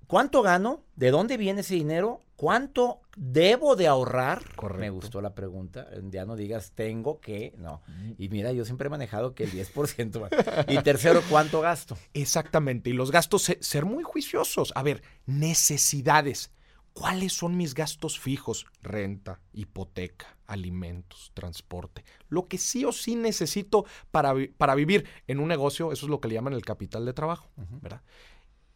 ¿Cuánto 0.06 0.42
gano? 0.42 0.84
¿De 0.94 1.10
dónde 1.10 1.36
viene 1.36 1.62
ese 1.62 1.74
dinero? 1.74 2.22
¿Cuánto 2.36 3.00
debo 3.16 3.74
de 3.74 3.88
ahorrar? 3.88 4.42
Me 4.78 4.90
gustó 4.90 5.20
la 5.20 5.34
pregunta. 5.34 5.88
Ya 6.10 6.24
no 6.26 6.36
digas 6.36 6.72
tengo 6.76 7.18
que, 7.20 7.54
no. 7.58 7.82
Y 8.18 8.28
mira, 8.28 8.52
yo 8.52 8.64
siempre 8.64 8.86
he 8.86 8.90
manejado 8.90 9.34
que 9.34 9.44
el 9.44 9.50
10%. 9.50 10.22
va. 10.22 10.28
y 10.72 10.78
tercero, 10.82 11.22
¿cuánto 11.28 11.60
gasto? 11.60 11.96
Exactamente. 12.14 12.90
Y 12.90 12.92
los 12.92 13.10
gastos, 13.10 13.42
se- 13.42 13.58
ser 13.62 13.84
muy 13.84 14.04
juiciosos. 14.04 14.72
A 14.76 14.82
ver, 14.84 15.02
necesidades. 15.24 16.52
¿Cuáles 16.96 17.34
son 17.34 17.58
mis 17.58 17.74
gastos 17.74 18.18
fijos? 18.18 18.64
Renta, 18.82 19.38
hipoteca, 19.52 20.38
alimentos, 20.46 21.30
transporte. 21.34 22.06
Lo 22.30 22.48
que 22.48 22.56
sí 22.56 22.86
o 22.86 22.92
sí 22.92 23.16
necesito 23.16 23.84
para, 24.10 24.32
vi- 24.32 24.48
para 24.48 24.74
vivir 24.74 25.04
en 25.26 25.38
un 25.38 25.48
negocio, 25.48 25.92
eso 25.92 26.06
es 26.06 26.10
lo 26.10 26.22
que 26.22 26.28
le 26.28 26.34
llaman 26.34 26.54
el 26.54 26.64
capital 26.64 27.04
de 27.04 27.12
trabajo, 27.12 27.50
¿verdad? 27.82 28.00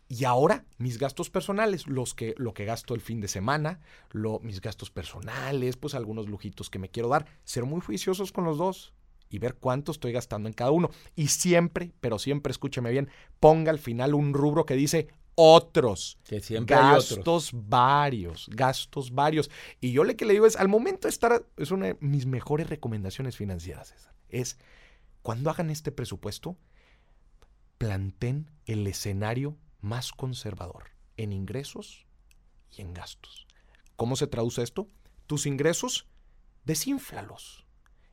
Y 0.09 0.25
ahora 0.25 0.67
mis 0.77 0.99
gastos 0.99 1.31
personales, 1.31 1.87
los 1.87 2.15
que, 2.15 2.35
lo 2.37 2.53
que 2.53 2.67
gasto 2.67 2.95
el 2.95 3.01
fin 3.01 3.21
de 3.23 3.29
semana, 3.29 3.81
lo, 4.11 4.41
mis 4.41 4.61
gastos 4.61 4.91
personales, 4.91 5.79
pues 5.79 5.95
algunos 5.95 6.29
lujitos 6.29 6.69
que 6.69 6.79
me 6.79 6.91
quiero 6.91 7.09
dar, 7.09 7.27
ser 7.45 7.65
muy 7.65 7.81
juiciosos 7.81 8.33
con 8.33 8.45
los 8.45 8.59
dos 8.59 8.93
y 9.31 9.39
ver 9.39 9.55
cuánto 9.55 9.93
estoy 9.93 10.13
gastando 10.13 10.49
en 10.49 10.55
cada 10.55 10.73
uno. 10.73 10.91
Y 11.17 11.29
siempre, 11.29 11.93
pero 12.01 12.19
siempre 12.19 12.51
escúcheme 12.51 12.91
bien, 12.91 13.09
ponga 13.39 13.71
al 13.71 13.79
final 13.79 14.15
un 14.15 14.35
rubro 14.35 14.67
que 14.67 14.75
dice 14.75 15.09
otros. 15.35 16.19
Que 16.25 16.41
siempre 16.41 16.77
hay 16.77 16.97
otros. 16.97 17.17
gastos 17.17 17.51
varios, 17.53 18.49
gastos 18.51 19.13
varios. 19.13 19.51
Y 19.81 19.93
yo 19.93 20.05
lo 20.05 20.15
que 20.17 20.25
le 20.25 20.33
digo 20.33 20.47
es, 20.47 20.57
al 20.57 20.69
momento 20.69 21.09
de 21.09 21.11
estar, 21.11 21.45
es 21.57 21.71
una 21.71 21.87
de 21.87 21.97
mis 22.01 22.27
mejores 22.27 22.69
recomendaciones 22.69 23.37
financieras, 23.37 23.89
César, 23.89 24.15
es 24.29 24.59
cuando 25.23 25.51
hagan 25.51 25.71
este 25.71 25.93
presupuesto, 25.93 26.57
planten 27.79 28.51
el 28.67 28.87
escenario 28.87 29.57
más 29.81 30.13
conservador 30.13 30.91
en 31.17 31.33
ingresos 31.33 32.07
y 32.71 32.83
en 32.83 32.95
gastos. 32.95 33.47
¿Cómo 33.97 34.17
se 34.17 34.27
traduce 34.27 34.63
esto? 34.63 34.89
Tus 35.27 35.47
ingresos, 35.47 36.07
desínflalos. 36.65 37.67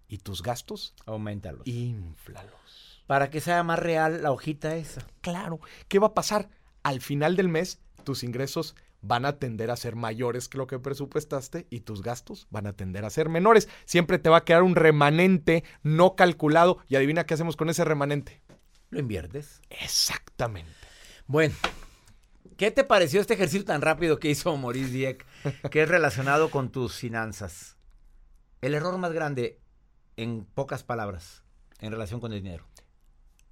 Y 0.10 0.20
tus 0.20 0.42
gastos, 0.42 0.94
Aumentalos. 1.06 1.68
inflalos. 1.68 3.04
Para 3.08 3.30
que 3.30 3.42
sea 3.42 3.64
más 3.64 3.80
real 3.80 4.24
la 4.24 4.32
hojita 4.32 4.76
esa. 4.78 5.06
Claro, 5.22 5.60
¿qué 5.90 6.00
va 6.00 6.08
a 6.08 6.14
pasar? 6.14 6.50
Al 6.88 7.02
final 7.02 7.36
del 7.36 7.50
mes, 7.50 7.82
tus 8.06 8.24
ingresos 8.24 8.74
van 9.02 9.26
a 9.26 9.40
tender 9.40 9.72
a 9.72 9.76
ser 9.76 9.98
mayores 9.98 10.48
que 10.48 10.58
lo 10.58 10.68
que 10.68 10.80
presupuestaste 10.80 11.68
y 11.70 11.82
tus 11.82 12.02
gastos 12.02 12.48
van 12.50 12.66
a 12.66 12.78
tender 12.78 13.04
a 13.04 13.10
ser 13.10 13.28
menores. 13.28 13.68
Siempre 13.84 14.20
te 14.20 14.30
va 14.30 14.38
a 14.38 14.46
quedar 14.46 14.64
un 14.64 14.74
remanente 14.74 15.66
no 15.84 16.16
calculado 16.16 16.78
y 16.88 16.96
adivina 16.96 17.26
qué 17.26 17.34
hacemos 17.34 17.58
con 17.58 17.70
ese 17.70 17.84
remanente. 17.84 18.42
Lo 18.90 19.02
inviertes. 19.02 19.62
Exactamente. 19.70 20.72
Bueno, 21.26 21.56
¿qué 22.56 22.72
te 22.72 22.86
pareció 22.86 23.20
este 23.20 23.34
ejercicio 23.34 23.66
tan 23.66 23.82
rápido 23.82 24.18
que 24.18 24.30
hizo 24.30 24.56
Maurice 24.56 24.92
Dieck, 24.92 25.26
que 25.70 25.82
es 25.82 25.90
relacionado 25.90 26.50
con 26.50 26.72
tus 26.72 26.96
finanzas? 26.96 27.76
El 28.62 28.74
error 28.74 28.98
más 28.98 29.12
grande, 29.12 29.60
en 30.16 30.46
pocas 30.46 30.86
palabras, 30.86 31.44
en 31.82 31.92
relación 31.92 32.22
con 32.22 32.32
el 32.32 32.42
dinero. 32.42 32.66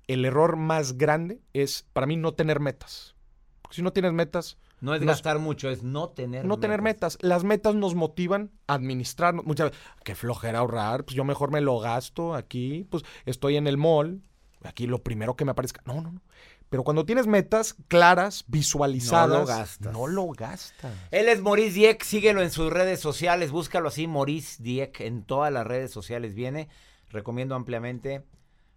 El 0.08 0.24
error 0.24 0.56
más 0.56 0.98
grande 0.98 1.42
es 1.52 1.86
para 1.92 2.08
mí 2.08 2.16
no 2.16 2.34
tener 2.34 2.62
metas. 2.62 3.15
Porque 3.66 3.78
si 3.78 3.82
no 3.82 3.92
tienes 3.92 4.14
metas, 4.14 4.60
No 4.80 4.94
es 4.94 5.02
Nos- 5.02 5.08
gastar 5.08 5.40
mucho, 5.40 5.70
es 5.72 5.82
no 5.82 6.10
tener 6.10 6.46
no 6.46 6.60
tener 6.60 6.84
metas. 6.84 7.18
Las 7.22 7.44
metas 7.44 7.74
nos 7.74 7.96
motivan 7.96 8.52
a 8.68 8.76
administrarnos. 8.76 9.44
Muchas 9.44 9.72
veces, 9.72 9.84
qué 10.04 10.14
flojera 10.14 10.60
ahorrar, 10.60 11.04
pues 11.04 11.16
yo 11.16 11.24
mejor 11.24 11.50
me 11.50 11.62
lo 11.62 11.80
gasto 11.80 12.36
aquí, 12.36 12.86
pues 12.92 13.02
estoy 13.26 13.56
en 13.56 13.66
el 13.66 13.78
mall, 13.78 14.22
aquí 14.64 14.86
lo 14.86 15.02
primero 15.02 15.36
que 15.36 15.46
me 15.46 15.52
aparezca. 15.52 15.82
No, 15.86 15.96
no, 16.02 16.12
no. 16.12 16.22
Pero 16.70 16.84
cuando 16.84 17.06
tienes 17.06 17.26
metas 17.26 17.76
claras, 17.88 18.44
visualizadas, 18.48 19.48
gastas. 19.48 19.92
No 19.94 20.06
lo 20.06 20.28
gastas. 20.28 20.94
Él 21.10 21.30
es 21.30 21.42
Maurice 21.42 21.72
Dieck, 21.74 22.04
síguelo 22.04 22.44
en 22.44 22.52
sus 22.52 22.72
redes 22.72 23.00
sociales, 23.00 23.50
búscalo 23.50 23.88
así, 23.88 24.06
Maurice 24.06 24.62
Dieck, 24.62 25.00
en 25.00 25.24
todas 25.24 25.52
las 25.52 25.66
redes 25.66 25.90
sociales 25.90 26.36
viene. 26.36 26.68
Recomiendo 27.10 27.56
ampliamente, 27.56 28.24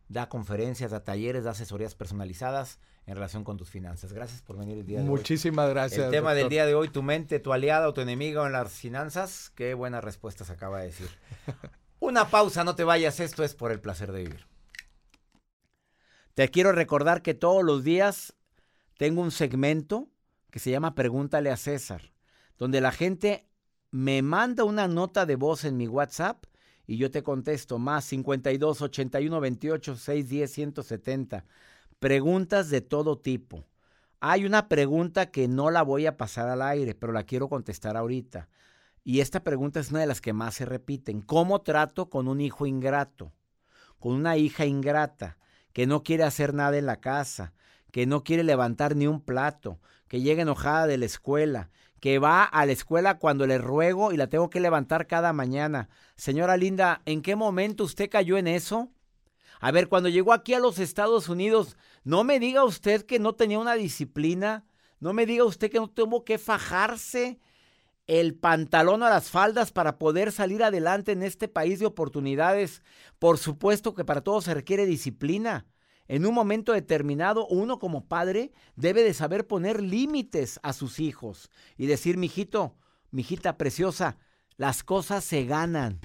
da 0.09 0.29
conferencias, 0.31 0.91
da 0.93 1.05
talleres, 1.05 1.45
da 1.45 1.51
asesorías 1.51 1.95
personalizadas 1.95 2.79
en 3.09 3.15
relación 3.15 3.43
con 3.43 3.57
tus 3.57 3.71
finanzas. 3.71 4.13
Gracias 4.13 4.43
por 4.43 4.59
venir 4.59 4.77
el 4.77 4.85
día 4.85 4.99
de 4.99 5.05
hoy. 5.05 5.09
Muchísimas 5.09 5.71
gracias. 5.71 6.05
El 6.05 6.11
tema 6.11 6.35
del 6.35 6.51
día 6.51 6.67
de 6.67 6.75
hoy, 6.75 6.91
tu 6.91 7.03
mente, 7.03 7.41
tu 7.41 7.55
aliada 7.55 7.89
o 7.89 7.95
tu 7.95 8.03
enemigo 8.03 8.45
en 8.45 8.53
las 8.53 8.71
finanzas. 8.71 9.51
Qué 9.55 9.73
buenas 9.73 10.05
respuestas 10.05 10.51
acaba 10.51 10.81
de 10.81 10.87
decir. 10.89 11.09
Una 12.01 12.29
pausa, 12.29 12.65
no 12.65 12.77
te 12.77 12.85
vayas. 12.85 13.19
Esto 13.19 13.45
es 13.45 13.55
por 13.55 13.73
el 13.73 13.81
placer 13.81 14.13
de 14.13 14.25
vivir. 14.25 14.47
Te 16.35 16.51
quiero 16.51 16.71
recordar 16.73 17.23
que 17.23 17.33
todos 17.33 17.65
los 17.65 17.83
días 17.83 18.35
tengo 18.99 19.23
un 19.23 19.31
segmento 19.31 20.11
que 20.51 20.59
se 20.59 20.71
llama 20.71 20.95
Pregúntale 20.95 21.51
a 21.51 21.57
César, 21.57 22.13
donde 22.59 22.83
la 22.83 22.93
gente 22.93 23.49
me 23.91 24.21
manda 24.21 24.65
una 24.65 24.87
nota 24.87 25.25
de 25.25 25.37
voz 25.37 25.65
en 25.65 25.79
mi 25.79 25.89
WhatsApp 25.89 26.45
y 26.87 26.99
yo 26.99 27.11
te 27.11 27.23
contesto 27.23 27.79
más 27.79 28.05
52 28.05 28.83
81 28.83 29.41
28 29.41 29.97
610 29.97 30.53
170. 30.53 31.47
Preguntas 31.99 32.71
de 32.71 32.81
todo 32.81 33.19
tipo. 33.19 33.65
Hay 34.21 34.45
una 34.45 34.69
pregunta 34.69 35.33
que 35.33 35.49
no 35.49 35.69
la 35.71 35.83
voy 35.83 36.07
a 36.07 36.17
pasar 36.17 36.49
al 36.49 36.63
aire, 36.63 36.95
pero 36.95 37.13
la 37.13 37.25
quiero 37.25 37.49
contestar 37.49 37.97
ahorita. 37.97 38.49
Y 39.03 39.19
esta 39.19 39.43
pregunta 39.43 39.81
es 39.81 39.91
una 39.91 40.01
de 40.01 40.07
las 40.07 40.21
que 40.21 40.33
más 40.33 40.55
se 40.55 40.65
repiten. 40.65 41.23
¿Cómo 41.23 41.63
trato 41.63 42.09
con 42.09 42.29
un 42.29 42.41
hijo 42.41 42.67
ingrato? 42.67 43.33
Con 43.99 44.13
una 44.13 44.37
hija 44.37 44.65
ingrata, 44.65 45.39
que 45.73 45.89
no 45.89 46.05
quiere 46.05 46.23
hacer 46.23 46.55
nada 46.55 46.79
en 46.79 46.87
la 46.87 47.01
casa, 47.01 47.53
que 47.91 48.07
no 48.07 48.23
quiere 48.23 48.45
levantar 48.45 48.95
ni 48.95 49.09
un 49.09 49.21
plato, 49.21 49.81
que 50.07 50.21
llega 50.21 50.43
enojada 50.43 50.87
de 50.87 50.99
la 50.99 51.07
escuela, 51.07 51.71
que 51.99 52.21
va 52.21 52.45
a 52.45 52.65
la 52.65 52.71
escuela 52.71 53.19
cuando 53.19 53.45
le 53.45 53.59
ruego 53.59 54.13
y 54.13 54.17
la 54.17 54.29
tengo 54.29 54.51
que 54.51 54.61
levantar 54.61 55.09
cada 55.09 55.33
mañana. 55.33 55.89
Señora 56.15 56.57
Linda, 56.57 57.03
¿en 57.07 57.23
qué 57.23 57.35
momento 57.35 57.83
usted 57.83 58.09
cayó 58.09 58.39
en 58.39 58.47
eso? 58.47 58.89
A 59.61 59.71
ver, 59.71 59.89
cuando 59.89 60.09
llegó 60.09 60.33
aquí 60.33 60.55
a 60.55 60.61
los 60.61 60.79
Estados 60.79 61.29
Unidos, 61.29 61.77
no 62.05 62.25
me 62.25 62.39
diga 62.39 62.65
usted 62.65 63.05
que 63.05 63.19
no 63.19 63.35
tenía 63.35 63.59
una 63.59 63.75
disciplina, 63.75 64.65
no 65.01 65.13
me 65.13 65.27
diga 65.27 65.45
usted 65.45 65.71
que 65.71 65.79
no 65.79 65.89
tuvo 65.89 66.25
que 66.25 66.39
fajarse 66.39 67.41
el 68.07 68.35
pantalón 68.35 69.03
a 69.03 69.11
las 69.11 69.31
faldas 69.31 69.71
para 69.71 69.99
poder 69.99 70.33
salir 70.33 70.65
adelante 70.65 71.13
en 71.13 71.23
este 71.23 71.47
país 71.47 71.79
de 71.79 71.87
oportunidades. 71.87 72.83
Por 73.19 73.37
supuesto 73.37 73.95
que 73.95 74.05
para 74.05 74.23
todo 74.23 74.41
se 74.41 74.55
requiere 74.55 74.87
disciplina. 74.87 75.67
En 76.09 76.25
un 76.25 76.33
momento 76.33 76.73
determinado, 76.73 77.47
uno 77.47 77.79
como 77.79 78.09
padre 78.09 78.53
debe 78.77 79.03
de 79.03 79.13
saber 79.13 79.47
poner 79.47 79.83
límites 79.83 80.59
a 80.63 80.73
sus 80.73 81.01
hijos 81.01 81.51
y 81.77 81.85
decir, 81.85 82.17
mijito, 82.17 82.77
mijita 83.11 83.59
preciosa, 83.59 84.17
las 84.57 84.83
cosas 84.83 85.23
se 85.23 85.45
ganan 85.45 86.01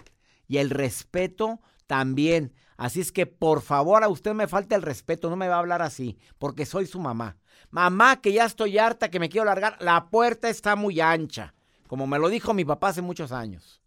y 0.46 0.58
el 0.58 0.70
respeto 0.70 1.62
también. 1.88 2.54
Así 2.84 3.00
es 3.00 3.14
que 3.14 3.26
por 3.26 3.62
favor 3.62 4.04
a 4.04 4.10
usted 4.10 4.34
me 4.34 4.46
falta 4.46 4.76
el 4.76 4.82
respeto, 4.82 5.30
no 5.30 5.38
me 5.38 5.48
va 5.48 5.56
a 5.56 5.60
hablar 5.60 5.82
así, 5.82 6.18
porque 6.38 6.66
soy 6.66 6.86
su 6.86 7.00
mamá. 7.00 7.38
Mamá, 7.70 8.20
que 8.20 8.34
ya 8.34 8.44
estoy 8.44 8.78
harta, 8.78 9.10
que 9.10 9.22
me 9.22 9.30
quiero 9.30 9.46
largar, 9.46 9.78
la 9.80 10.10
puerta 10.10 10.50
está 10.50 10.76
muy 10.76 11.00
ancha, 11.00 11.56
como 11.88 12.08
me 12.08 12.20
lo 12.20 12.28
dijo 12.28 12.54
mi 12.54 12.66
papá 12.66 12.90
hace 12.90 13.02
muchos 13.02 13.32
años. 13.32 13.82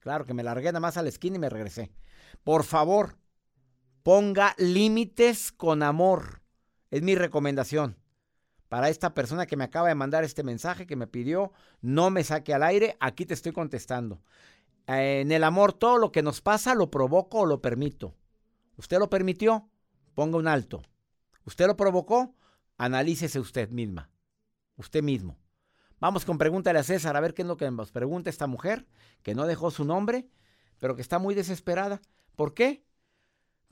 Claro 0.00 0.24
que 0.24 0.32
me 0.32 0.42
largué 0.42 0.68
nada 0.68 0.80
más 0.80 0.96
a 0.96 1.02
la 1.02 1.10
esquina 1.10 1.36
y 1.36 1.38
me 1.38 1.50
regresé. 1.50 1.90
Por 2.44 2.64
favor, 2.64 3.18
ponga 4.02 4.54
límites 4.56 5.52
con 5.52 5.82
amor. 5.82 6.40
Es 6.90 7.02
mi 7.02 7.14
recomendación. 7.14 7.98
Para 8.70 8.88
esta 8.88 9.12
persona 9.12 9.44
que 9.44 9.58
me 9.58 9.64
acaba 9.64 9.88
de 9.88 9.94
mandar 9.94 10.24
este 10.24 10.42
mensaje, 10.42 10.86
que 10.86 10.96
me 10.96 11.08
pidió, 11.08 11.52
no 11.82 12.08
me 12.08 12.24
saque 12.24 12.54
al 12.54 12.62
aire, 12.62 12.96
aquí 13.00 13.26
te 13.26 13.34
estoy 13.34 13.52
contestando. 13.52 14.22
Eh, 14.88 15.20
en 15.20 15.32
el 15.32 15.44
amor, 15.44 15.74
todo 15.74 15.98
lo 15.98 16.10
que 16.12 16.22
nos 16.22 16.40
pasa 16.40 16.74
lo 16.74 16.90
provoco 16.90 17.40
o 17.40 17.46
lo 17.46 17.60
permito. 17.60 18.14
¿Usted 18.76 18.98
lo 18.98 19.10
permitió? 19.10 19.68
Ponga 20.14 20.38
un 20.38 20.48
alto. 20.48 20.82
¿Usted 21.44 21.66
lo 21.66 21.76
provocó? 21.76 22.34
Analícese 22.78 23.38
usted 23.38 23.68
misma. 23.68 24.10
Usted 24.76 25.02
mismo. 25.02 25.36
Vamos 26.00 26.24
con 26.24 26.38
pregúntale 26.38 26.78
a 26.78 26.84
César 26.84 27.16
a 27.16 27.20
ver 27.20 27.34
qué 27.34 27.42
es 27.42 27.48
lo 27.48 27.56
que 27.56 27.70
nos 27.70 27.90
pregunta 27.90 28.30
esta 28.30 28.46
mujer, 28.46 28.86
que 29.22 29.34
no 29.34 29.46
dejó 29.46 29.70
su 29.70 29.84
nombre, 29.84 30.26
pero 30.78 30.96
que 30.96 31.02
está 31.02 31.18
muy 31.18 31.34
desesperada. 31.34 32.00
¿Por 32.36 32.54
qué? 32.54 32.84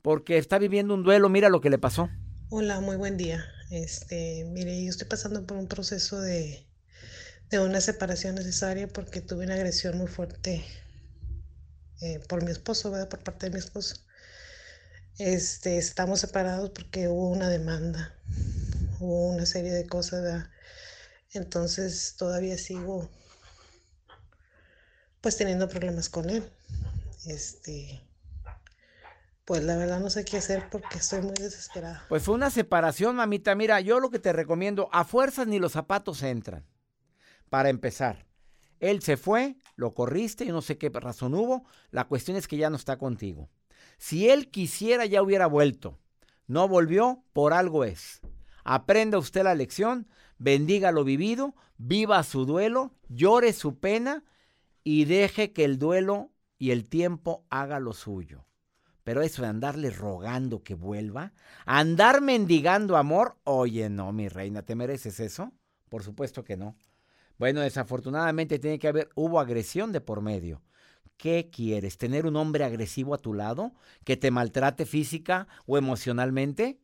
Porque 0.01 0.37
está 0.37 0.59
viviendo 0.59 0.93
un 0.93 1.03
duelo, 1.03 1.29
mira 1.29 1.49
lo 1.49 1.61
que 1.61 1.69
le 1.69 1.79
pasó. 1.79 2.09
Hola, 2.49 2.79
muy 2.81 2.95
buen 2.95 3.17
día. 3.17 3.43
Este, 3.71 4.45
mire, 4.51 4.83
yo 4.83 4.89
estoy 4.89 5.07
pasando 5.07 5.45
por 5.45 5.57
un 5.57 5.67
proceso 5.67 6.21
de, 6.21 6.67
de 7.49 7.59
una 7.59 7.81
separación 7.81 8.35
necesaria 8.35 8.87
porque 8.87 9.21
tuve 9.21 9.45
una 9.45 9.55
agresión 9.55 9.97
muy 9.97 10.07
fuerte 10.07 10.63
eh, 12.01 12.19
por 12.27 12.43
mi 12.43 12.51
esposo, 12.51 12.91
¿verdad? 12.91 13.09
Por 13.09 13.23
parte 13.23 13.47
de 13.47 13.53
mi 13.53 13.59
esposo. 13.59 13.95
Este, 15.17 15.77
estamos 15.77 16.19
separados 16.19 16.69
porque 16.69 17.07
hubo 17.07 17.29
una 17.29 17.49
demanda, 17.49 18.15
hubo 18.99 19.29
una 19.29 19.45
serie 19.45 19.71
de 19.71 19.87
cosas, 19.87 20.21
¿verdad? 20.21 20.49
Entonces 21.33 22.15
todavía 22.17 22.57
sigo 22.57 23.09
pues 25.21 25.37
teniendo 25.37 25.67
problemas 25.67 26.09
con 26.09 26.29
él. 26.29 26.43
Este, 27.25 28.01
pues 29.43 29.63
la 29.63 29.75
verdad 29.75 29.99
no 29.99 30.09
sé 30.09 30.23
qué 30.23 30.37
hacer 30.37 30.69
porque 30.69 30.97
estoy 30.97 31.21
muy 31.21 31.33
desesperada. 31.33 32.05
Pues 32.09 32.23
fue 32.23 32.35
una 32.35 32.49
separación, 32.49 33.15
mamita. 33.15 33.55
Mira, 33.55 33.79
yo 33.81 33.99
lo 33.99 34.09
que 34.09 34.19
te 34.19 34.33
recomiendo, 34.33 34.89
a 34.91 35.03
fuerzas 35.03 35.47
ni 35.47 35.57
los 35.57 35.71
zapatos 35.71 36.21
entran. 36.21 36.65
Para 37.49 37.69
empezar, 37.69 38.25
él 38.79 39.01
se 39.01 39.17
fue, 39.17 39.55
lo 39.77 39.93
corriste, 39.93 40.45
yo 40.45 40.53
no 40.53 40.61
sé 40.61 40.77
qué 40.77 40.89
razón 40.89 41.33
hubo. 41.35 41.63
La 41.91 42.07
cuestión 42.07 42.35
es 42.35 42.47
que 42.47 42.57
ya 42.57 42.69
no 42.69 42.75
está 42.75 42.97
contigo. 42.97 43.47
Si 43.97 44.27
él 44.27 44.49
quisiera, 44.49 45.05
ya 45.05 45.21
hubiera 45.21 45.45
vuelto. 45.45 45.99
No 46.47 46.67
volvió, 46.67 47.23
por 47.31 47.53
algo 47.53 47.85
es. 47.85 48.19
Aprenda 48.63 49.19
usted 49.19 49.43
la 49.43 49.55
lección, 49.55 50.07
bendiga 50.39 50.91
lo 50.91 51.03
vivido, 51.03 51.55
viva 51.77 52.21
su 52.23 52.45
duelo, 52.45 52.91
llore 53.07 53.53
su 53.53 53.79
pena 53.79 54.23
y 54.83 55.05
deje 55.05 55.53
que 55.53 55.63
el 55.63 55.77
duelo 55.77 56.31
y 56.57 56.71
el 56.71 56.89
tiempo 56.89 57.45
haga 57.49 57.79
lo 57.79 57.93
suyo. 57.93 58.45
Pero 59.03 59.21
eso 59.21 59.43
de 59.43 59.47
andarle 59.47 59.91
rogando 59.91 60.63
que 60.63 60.73
vuelva, 60.73 61.33
andar 61.65 62.19
mendigando 62.19 62.97
amor, 62.97 63.37
oye, 63.43 63.89
no, 63.89 64.11
mi 64.11 64.27
reina, 64.27 64.63
¿te 64.63 64.75
mereces 64.75 65.19
eso? 65.19 65.53
Por 65.87 66.03
supuesto 66.03 66.43
que 66.43 66.57
no. 66.57 66.75
Bueno, 67.37 67.61
desafortunadamente 67.61 68.59
tiene 68.59 68.79
que 68.79 68.87
haber, 68.87 69.09
hubo 69.15 69.39
agresión 69.39 69.91
de 69.91 70.01
por 70.01 70.21
medio. 70.21 70.61
¿Qué 71.17 71.49
quieres? 71.51 71.97
¿Tener 71.97 72.25
un 72.25 72.35
hombre 72.35 72.63
agresivo 72.63 73.13
a 73.13 73.17
tu 73.17 73.33
lado 73.33 73.73
que 74.03 74.17
te 74.17 74.31
maltrate 74.31 74.85
física 74.85 75.47
o 75.65 75.77
emocionalmente? 75.77 76.79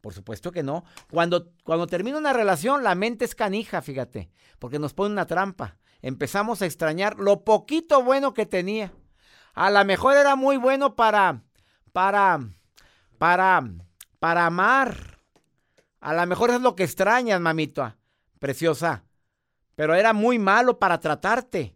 Por 0.00 0.14
supuesto 0.14 0.52
que 0.52 0.62
no. 0.62 0.84
Cuando, 1.10 1.52
cuando 1.64 1.86
termina 1.86 2.18
una 2.18 2.32
relación, 2.32 2.82
la 2.82 2.94
mente 2.94 3.24
es 3.24 3.34
canija, 3.34 3.82
fíjate, 3.82 4.30
porque 4.58 4.78
nos 4.78 4.94
pone 4.94 5.12
una 5.12 5.26
trampa. 5.26 5.78
Empezamos 6.02 6.62
a 6.62 6.66
extrañar 6.66 7.18
lo 7.18 7.44
poquito 7.44 8.02
bueno 8.02 8.32
que 8.32 8.46
tenía. 8.46 8.92
A 9.54 9.70
lo 9.70 9.84
mejor 9.84 10.16
era 10.16 10.36
muy 10.36 10.56
bueno 10.56 10.94
para, 10.94 11.42
para, 11.92 12.40
para, 13.18 13.70
para 14.18 14.46
amar. 14.46 15.18
A 16.00 16.14
lo 16.14 16.26
mejor 16.26 16.50
es 16.50 16.60
lo 16.60 16.74
que 16.76 16.84
extrañas, 16.84 17.40
mamita, 17.40 17.98
preciosa. 18.38 19.04
Pero 19.80 19.94
era 19.94 20.12
muy 20.12 20.38
malo 20.38 20.78
para 20.78 21.00
tratarte. 21.00 21.74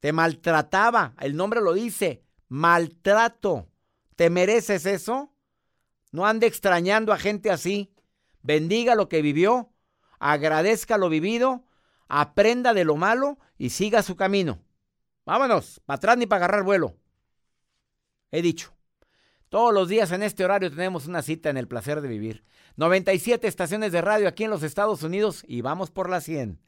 Te 0.00 0.12
maltrataba. 0.12 1.14
El 1.18 1.34
nombre 1.34 1.62
lo 1.62 1.72
dice. 1.72 2.22
Maltrato. 2.48 3.70
¿Te 4.16 4.28
mereces 4.28 4.84
eso? 4.84 5.32
No 6.10 6.26
ande 6.26 6.46
extrañando 6.46 7.10
a 7.10 7.16
gente 7.16 7.50
así. 7.50 7.90
Bendiga 8.42 8.94
lo 8.94 9.08
que 9.08 9.22
vivió. 9.22 9.72
Agradezca 10.18 10.98
lo 10.98 11.08
vivido. 11.08 11.64
Aprenda 12.06 12.74
de 12.74 12.84
lo 12.84 12.96
malo 12.96 13.38
y 13.56 13.70
siga 13.70 14.02
su 14.02 14.14
camino. 14.14 14.58
Vámonos. 15.24 15.80
Para 15.86 15.96
atrás 15.96 16.18
ni 16.18 16.26
para 16.26 16.44
agarrar 16.44 16.64
vuelo. 16.64 16.98
He 18.30 18.42
dicho. 18.42 18.74
Todos 19.48 19.72
los 19.72 19.88
días 19.88 20.12
en 20.12 20.22
este 20.22 20.44
horario 20.44 20.68
tenemos 20.68 21.06
una 21.06 21.22
cita 21.22 21.48
en 21.48 21.56
el 21.56 21.66
placer 21.66 22.02
de 22.02 22.08
vivir. 22.08 22.44
97 22.76 23.48
estaciones 23.48 23.90
de 23.90 24.02
radio 24.02 24.28
aquí 24.28 24.44
en 24.44 24.50
los 24.50 24.62
Estados 24.62 25.02
Unidos 25.02 25.42
y 25.48 25.62
vamos 25.62 25.90
por 25.90 26.10
las 26.10 26.24
100 26.24 26.60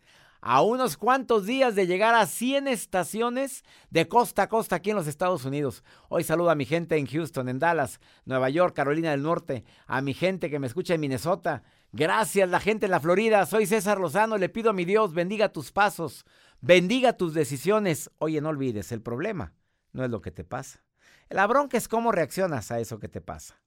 a 0.46 0.60
unos 0.60 0.98
cuantos 0.98 1.46
días 1.46 1.74
de 1.74 1.86
llegar 1.86 2.14
a 2.14 2.26
100 2.26 2.68
estaciones 2.68 3.64
de 3.88 4.06
costa 4.08 4.42
a 4.42 4.48
costa 4.50 4.76
aquí 4.76 4.90
en 4.90 4.96
los 4.96 5.06
Estados 5.06 5.46
Unidos. 5.46 5.82
Hoy 6.10 6.22
saludo 6.22 6.50
a 6.50 6.54
mi 6.54 6.66
gente 6.66 6.98
en 6.98 7.06
Houston, 7.06 7.48
en 7.48 7.58
Dallas, 7.58 7.98
Nueva 8.26 8.50
York, 8.50 8.76
Carolina 8.76 9.12
del 9.12 9.22
Norte, 9.22 9.64
a 9.86 10.02
mi 10.02 10.12
gente 10.12 10.50
que 10.50 10.58
me 10.58 10.66
escucha 10.66 10.92
en 10.92 11.00
Minnesota. 11.00 11.62
Gracias, 11.92 12.46
la 12.50 12.60
gente 12.60 12.84
en 12.84 12.90
la 12.90 13.00
Florida. 13.00 13.46
Soy 13.46 13.64
César 13.64 13.98
Lozano. 13.98 14.36
Le 14.36 14.50
pido 14.50 14.68
a 14.68 14.74
mi 14.74 14.84
Dios, 14.84 15.14
bendiga 15.14 15.50
tus 15.50 15.72
pasos, 15.72 16.26
bendiga 16.60 17.14
tus 17.14 17.32
decisiones. 17.32 18.10
Oye, 18.18 18.42
no 18.42 18.50
olvides, 18.50 18.92
el 18.92 19.00
problema 19.00 19.54
no 19.92 20.04
es 20.04 20.10
lo 20.10 20.20
que 20.20 20.30
te 20.30 20.44
pasa. 20.44 20.84
La 21.30 21.46
bronca 21.46 21.78
es 21.78 21.88
cómo 21.88 22.12
reaccionas 22.12 22.70
a 22.70 22.80
eso 22.80 22.98
que 22.98 23.08
te 23.08 23.22
pasa. 23.22 23.62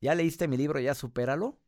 ¿Ya 0.00 0.14
leíste 0.14 0.46
mi 0.46 0.56
libro? 0.56 0.78
¿Ya 0.78 0.94
supéralo? 0.94 1.58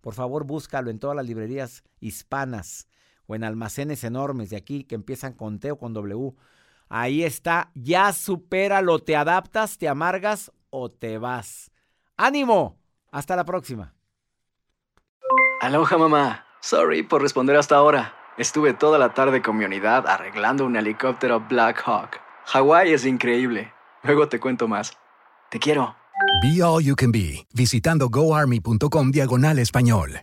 Por 0.00 0.14
favor, 0.14 0.44
búscalo 0.44 0.90
en 0.90 1.00
todas 1.00 1.16
las 1.16 1.26
librerías 1.26 1.82
hispanas 1.98 2.86
o 3.28 3.36
en 3.36 3.44
almacenes 3.44 4.02
enormes 4.02 4.50
de 4.50 4.56
aquí 4.56 4.82
que 4.82 4.96
empiezan 4.96 5.34
con 5.34 5.60
T 5.60 5.70
o 5.70 5.78
con 5.78 5.92
W. 5.92 6.32
Ahí 6.88 7.22
está, 7.22 7.70
ya 7.74 8.12
supéralo, 8.12 8.98
te 8.98 9.14
adaptas, 9.14 9.78
te 9.78 9.88
amargas 9.88 10.50
o 10.70 10.90
te 10.90 11.18
vas. 11.18 11.70
¡Ánimo! 12.16 12.78
Hasta 13.12 13.36
la 13.36 13.44
próxima. 13.44 13.94
Aloha 15.60 15.98
mamá. 15.98 16.44
Sorry 16.60 17.02
por 17.02 17.22
responder 17.22 17.56
hasta 17.56 17.76
ahora. 17.76 18.14
Estuve 18.38 18.72
toda 18.72 18.98
la 18.98 19.14
tarde 19.14 19.42
con 19.42 19.56
mi 19.56 19.64
unidad 19.64 20.06
arreglando 20.06 20.64
un 20.64 20.76
helicóptero 20.76 21.40
Black 21.48 21.82
Hawk. 21.84 22.20
Hawái 22.46 22.92
es 22.92 23.04
increíble. 23.04 23.72
Luego 24.02 24.28
te 24.28 24.40
cuento 24.40 24.66
más. 24.68 24.92
Te 25.50 25.58
quiero. 25.58 25.96
Be 26.42 26.62
All 26.62 26.82
You 26.82 26.94
Can 26.96 27.12
Be, 27.12 27.46
visitando 27.52 28.08
goarmy.com 28.08 29.10
diagonal 29.10 29.58
español. 29.58 30.22